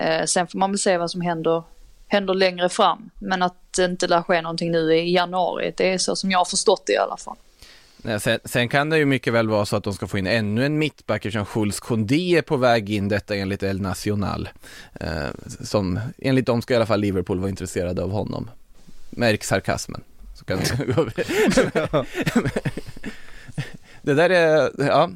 [0.01, 1.63] Uh, sen får man väl se vad som händer,
[2.09, 3.11] händer längre fram.
[3.19, 6.39] Men att det inte lär ske någonting nu i januari, det är så som jag
[6.39, 7.37] har förstått det i alla fall.
[8.03, 10.27] Nej, sen, sen, kan det ju mycket väl vara så att de ska få in
[10.27, 14.49] ännu en mittback eftersom Schultz Kondé är på väg in, detta enligt El Nacional.
[15.01, 15.29] Eh,
[15.61, 18.51] som, enligt dem ska i alla fall Liverpool vara intresserade av honom.
[19.11, 20.03] Märk sarkasmen.
[20.35, 20.59] Så kan
[24.03, 25.11] det där är, ja,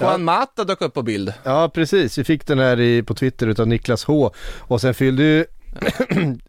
[0.00, 1.32] Juan Mata dök upp på bild.
[1.42, 4.30] Ja precis, vi fick den här i, på Twitter utav Niklas H.
[4.58, 5.44] Och sen fyllde ju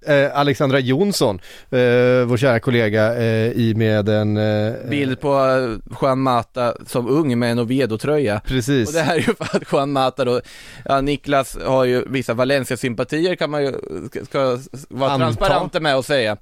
[0.06, 4.38] eh, Alexandra Jonsson, eh, vår kära kollega, eh, i med en...
[4.38, 5.30] Eh, Bild på
[6.02, 8.42] Juan Mata som ung med en Oviedo-tröja.
[8.46, 8.88] Precis.
[8.88, 10.42] Och det här är ju för att Juan Mata då,
[10.86, 13.74] ja Niklas har ju vissa Valencia-sympatier kan man ju,
[14.26, 14.60] ska
[14.90, 15.26] vara Anta.
[15.26, 16.38] transparenta med att säga.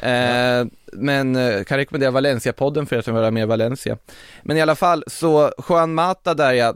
[0.00, 3.98] Eh, men kan rekommendera Valencia-podden för er som vill höra mer Valencia.
[4.42, 6.74] Men i alla fall, så Juan Mata där ja,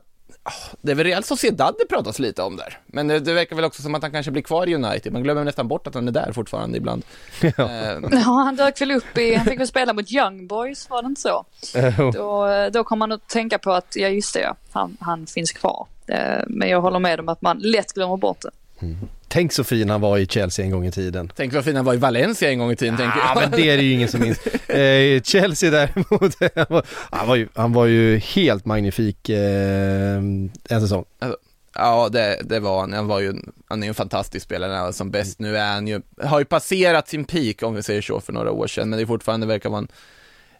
[0.80, 2.78] det är väl Real Sociedad det pratas lite om där.
[2.86, 5.12] Men det, det, verkar väl också som att han kanske blir kvar i United.
[5.12, 7.05] Man glömmer nästan bort att han är där fortfarande ibland.
[7.57, 10.90] Ja, uh, ja han dök väl upp i, han fick väl spela mot Young Boys,
[10.90, 11.44] var det inte så?
[11.78, 15.53] Uh, då, då kom man att tänka på att, ja just det, han, han finns
[15.53, 15.86] kvar.
[16.11, 18.51] Uh, men jag håller med om att man lätt glömmer bort det.
[18.86, 19.09] Mm.
[19.37, 21.32] Tänk så fin han var i Chelsea en gång i tiden.
[21.37, 23.37] Tänk vad fin han var i Valencia en gång i tiden, ja, tänker jag.
[23.41, 24.39] men det är det ju ingen som minns.
[24.68, 30.51] Eh, Chelsea däremot, han var, han var, ju, han var ju helt magnifik eh, en
[30.68, 31.05] säsong.
[31.18, 31.39] Alltså,
[31.74, 32.93] ja, det, det var han.
[32.93, 33.34] Han var ju,
[33.68, 35.39] han är ju en fantastisk spelare när han som bäst.
[35.39, 38.51] Nu är han ju, har ju passerat sin peak om vi säger så för några
[38.51, 39.89] år sedan, men det är fortfarande verkar vara en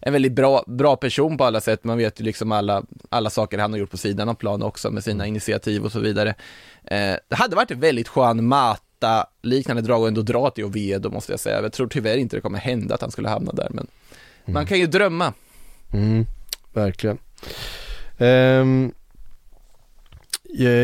[0.01, 1.85] en väldigt bra, bra person på alla sätt.
[1.85, 4.91] Man vet ju liksom alla, alla saker han har gjort på sidan av plan också
[4.91, 6.29] med sina initiativ och så vidare.
[6.85, 11.11] Eh, det hade varit ett väldigt Juan Mata liknande drag och ändå dra till Oviedo
[11.11, 11.63] måste jag säga.
[11.63, 13.87] Jag tror tyvärr inte det kommer hända att han skulle hamna där, men
[14.45, 14.55] mm.
[14.55, 15.33] man kan ju drömma.
[15.93, 16.27] Mm,
[16.73, 17.19] verkligen.
[18.19, 18.93] Um,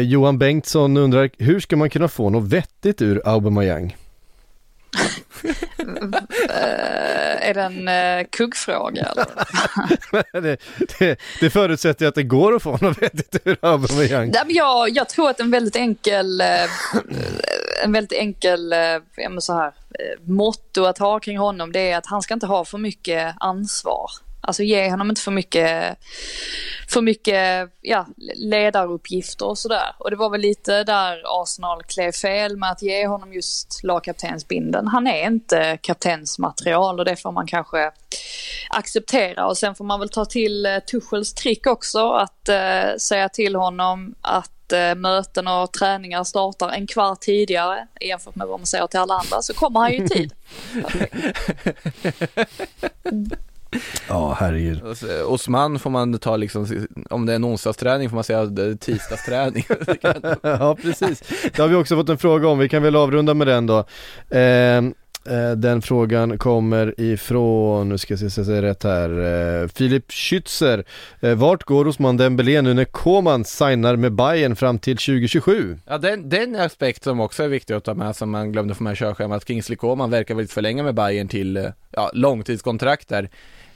[0.03, 3.97] Johan Bengtsson undrar, hur ska man kunna få något vettigt ur Aubameyang?
[7.41, 9.15] Är det en uh, kuggfråga
[10.33, 10.57] det,
[10.99, 14.33] det, det förutsätter att det går att få något vettigt ur Aubameyang.
[14.49, 17.03] Jag, jag tror att en väldigt enkel, uh,
[17.85, 18.75] en väldigt enkel
[19.39, 19.73] så här,
[20.25, 24.11] motto att ha kring honom det är att han ska inte ha för mycket ansvar.
[24.45, 25.99] Alltså ge honom inte för mycket,
[26.89, 29.95] för mycket ja, ledaruppgifter och sådär.
[29.99, 34.89] Och det var väl lite där Arsenal klev fel med att ge honom just lagkaptensbinden.
[34.89, 37.91] Han är inte kaptensmaterial och det får man kanske
[38.71, 39.47] acceptera.
[39.47, 43.55] Och sen får man väl ta till eh, Tuchels trick också att eh, säga till
[43.55, 48.87] honom att eh, möten och träningar startar en kvart tidigare jämfört med vad man säger
[48.87, 50.33] till alla andra så kommer han ju i tid.
[54.09, 54.83] Ja, herregud.
[55.27, 59.65] Osman får man ta liksom, om det är en onsdagsträning får man säga att tisdagsträning.
[60.43, 61.23] ja, precis.
[61.57, 63.85] Det har vi också fått en fråga om, vi kan väl avrunda med den då.
[65.27, 69.11] Eh, den frågan kommer ifrån, nu ska jag se, se rätt här,
[69.63, 70.85] eh, Filip Schützer.
[71.21, 75.79] Eh, vart går Osman Dembélé nu när Koman signar med Bayern fram till 2027?
[75.87, 78.83] Ja, den, den aspekt som också är viktig att ta med, som man glömde få
[78.83, 83.29] med i körschemat, Kingsley Koman verkar väl förlänga med Bayern till ja, långtidskontrakt där.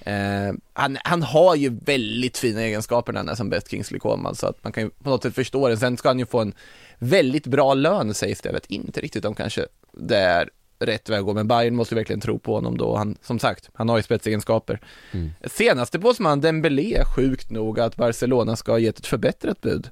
[0.06, 4.34] Eh, han, han har ju väldigt fina egenskaper när han är som bäst Kingsley Coman,
[4.34, 5.76] så att man kan ju på något sätt förstå det.
[5.76, 6.54] Sen ska han ju få en
[6.98, 11.18] väldigt bra lön sägs det, jag vet inte riktigt om kanske det är rätt väg
[11.18, 12.96] att gå, men Bayern måste ju verkligen tro på honom då.
[12.96, 14.80] Han, som sagt, han har ju spetsegenskaper.
[15.12, 15.30] Mm.
[15.44, 19.90] Senaste påsman Dembélé, sjukt nog att Barcelona ska ha gett ett förbättrat bud.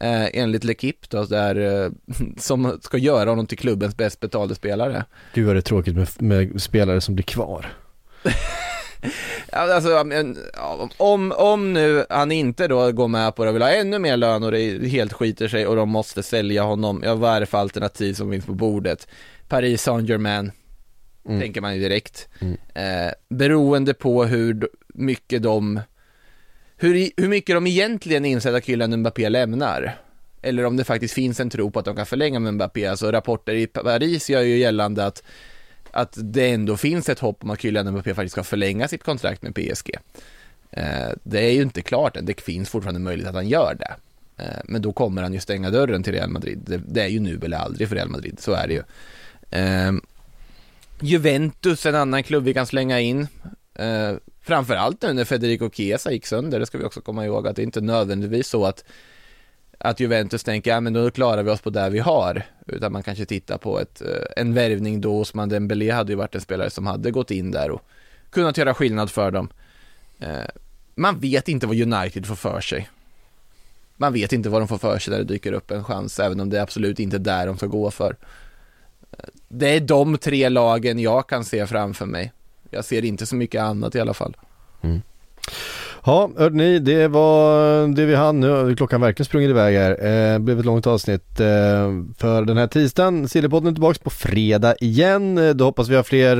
[0.00, 1.90] eh, enligt L'Equipe då, där, eh,
[2.38, 5.04] som ska göra honom till klubbens bäst betalde spelare.
[5.34, 7.66] Gud vad det är tråkigt med, med spelare som blir kvar.
[9.52, 10.04] Alltså,
[10.96, 14.16] om, om nu han inte då går med på det och vill ha ännu mer
[14.16, 17.46] lön och det helt skiter sig och de måste sälja honom, ja vad är det
[17.46, 19.08] för alternativ som finns på bordet?
[19.48, 20.52] Paris Saint-Germain,
[21.28, 21.40] Mm.
[21.40, 22.28] tänker man ju direkt.
[22.40, 22.56] Mm.
[22.74, 25.80] Eh, beroende på hur mycket de,
[26.76, 29.98] hur, hur mycket de egentligen inser att Kylian Mbappé lämnar.
[30.42, 32.86] Eller om det faktiskt finns en tro på att de kan förlänga med Mbappé.
[32.86, 35.22] Alltså rapporter i Paris gör ju gällande att,
[35.96, 39.42] att det ändå finns ett hopp om att Kylian Mbappé faktiskt ska förlänga sitt kontrakt
[39.42, 39.90] med PSG.
[40.70, 43.94] Eh, det är ju inte klart än, det finns fortfarande möjlighet att han gör det.
[44.42, 46.82] Eh, men då kommer han ju stänga dörren till Real Madrid.
[46.86, 48.82] Det, är ju nu eller aldrig för Real Madrid, så är det ju.
[49.60, 49.92] Eh,
[51.00, 53.28] Juventus, en annan klubb vi kan slänga in.
[54.42, 57.62] Framförallt nu när Federico Chiesa gick sönder, det ska vi också komma ihåg att det
[57.62, 58.84] är inte nödvändigtvis så att
[59.78, 63.02] att Juventus tänker, ja men då klarar vi oss på det vi har, utan man
[63.02, 66.70] kanske tittar på ett, eh, en värvning då, Osman Dembélé hade ju varit en spelare
[66.70, 67.82] som hade gått in där och
[68.30, 69.48] kunnat göra skillnad för dem.
[70.18, 70.36] Eh,
[70.94, 72.88] man vet inte vad United får för sig.
[73.96, 76.40] Man vet inte vad de får för sig när det dyker upp en chans, även
[76.40, 78.16] om det är absolut inte där de ska gå för.
[79.12, 82.32] Eh, det är de tre lagen jag kan se framför mig.
[82.70, 84.36] Jag ser inte så mycket annat i alla fall.
[84.82, 85.02] Mm.
[86.06, 88.74] Ja, hörde ni, det var det vi hann nu.
[88.76, 89.90] Klockan verkligen sprungit iväg här.
[89.90, 91.46] Eh, det blev ett långt avsnitt eh,
[92.18, 93.28] för den här tisdagen.
[93.28, 95.38] Sillypodden är tillbaka på fredag igen.
[95.38, 96.36] Eh, Då hoppas vi har fler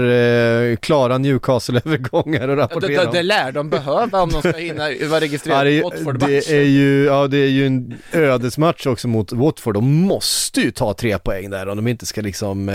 [0.71, 3.15] eh, klara Newcastle-övergångar att Det, rapportera det, om.
[3.15, 6.57] det lär de behöva om de ska hinna vara Ja, registrerade det, det, Watford-matchen.
[6.57, 9.75] är ju, ja, det är ju en ödesmatch också mot Watford.
[9.75, 12.75] De måste ju ta tre poäng där om de inte ska liksom eh,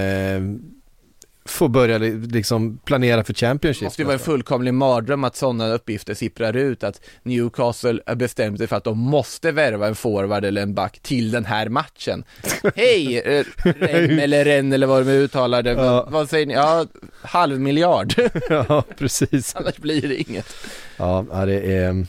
[1.45, 3.83] få börja li- liksom planera för Det Championship.
[3.83, 8.57] måste ju vara en fullkomlig mardröm att sådana uppgifter sipprar ut att Newcastle har bestämt
[8.57, 12.23] sig för att de måste värva en forward eller en back till den här matchen.
[12.75, 16.07] Hej, eh, Rem eller Ren eller vad de uttalar det, Ja.
[16.11, 16.53] vad säger ni?
[16.53, 16.85] Ja,
[17.21, 18.13] halv miljard,
[18.49, 19.55] ja, precis.
[19.55, 20.53] annars blir det inget.
[20.97, 22.05] Ja, det är...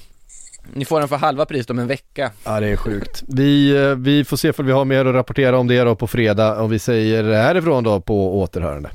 [0.74, 2.30] Ni får den för halva pris om en vecka.
[2.44, 3.22] Ja det är sjukt.
[3.28, 6.06] Vi, eh, vi får se om vi har mer att rapportera om det då på
[6.06, 8.90] fredag och vi säger härifrån då på återhörande.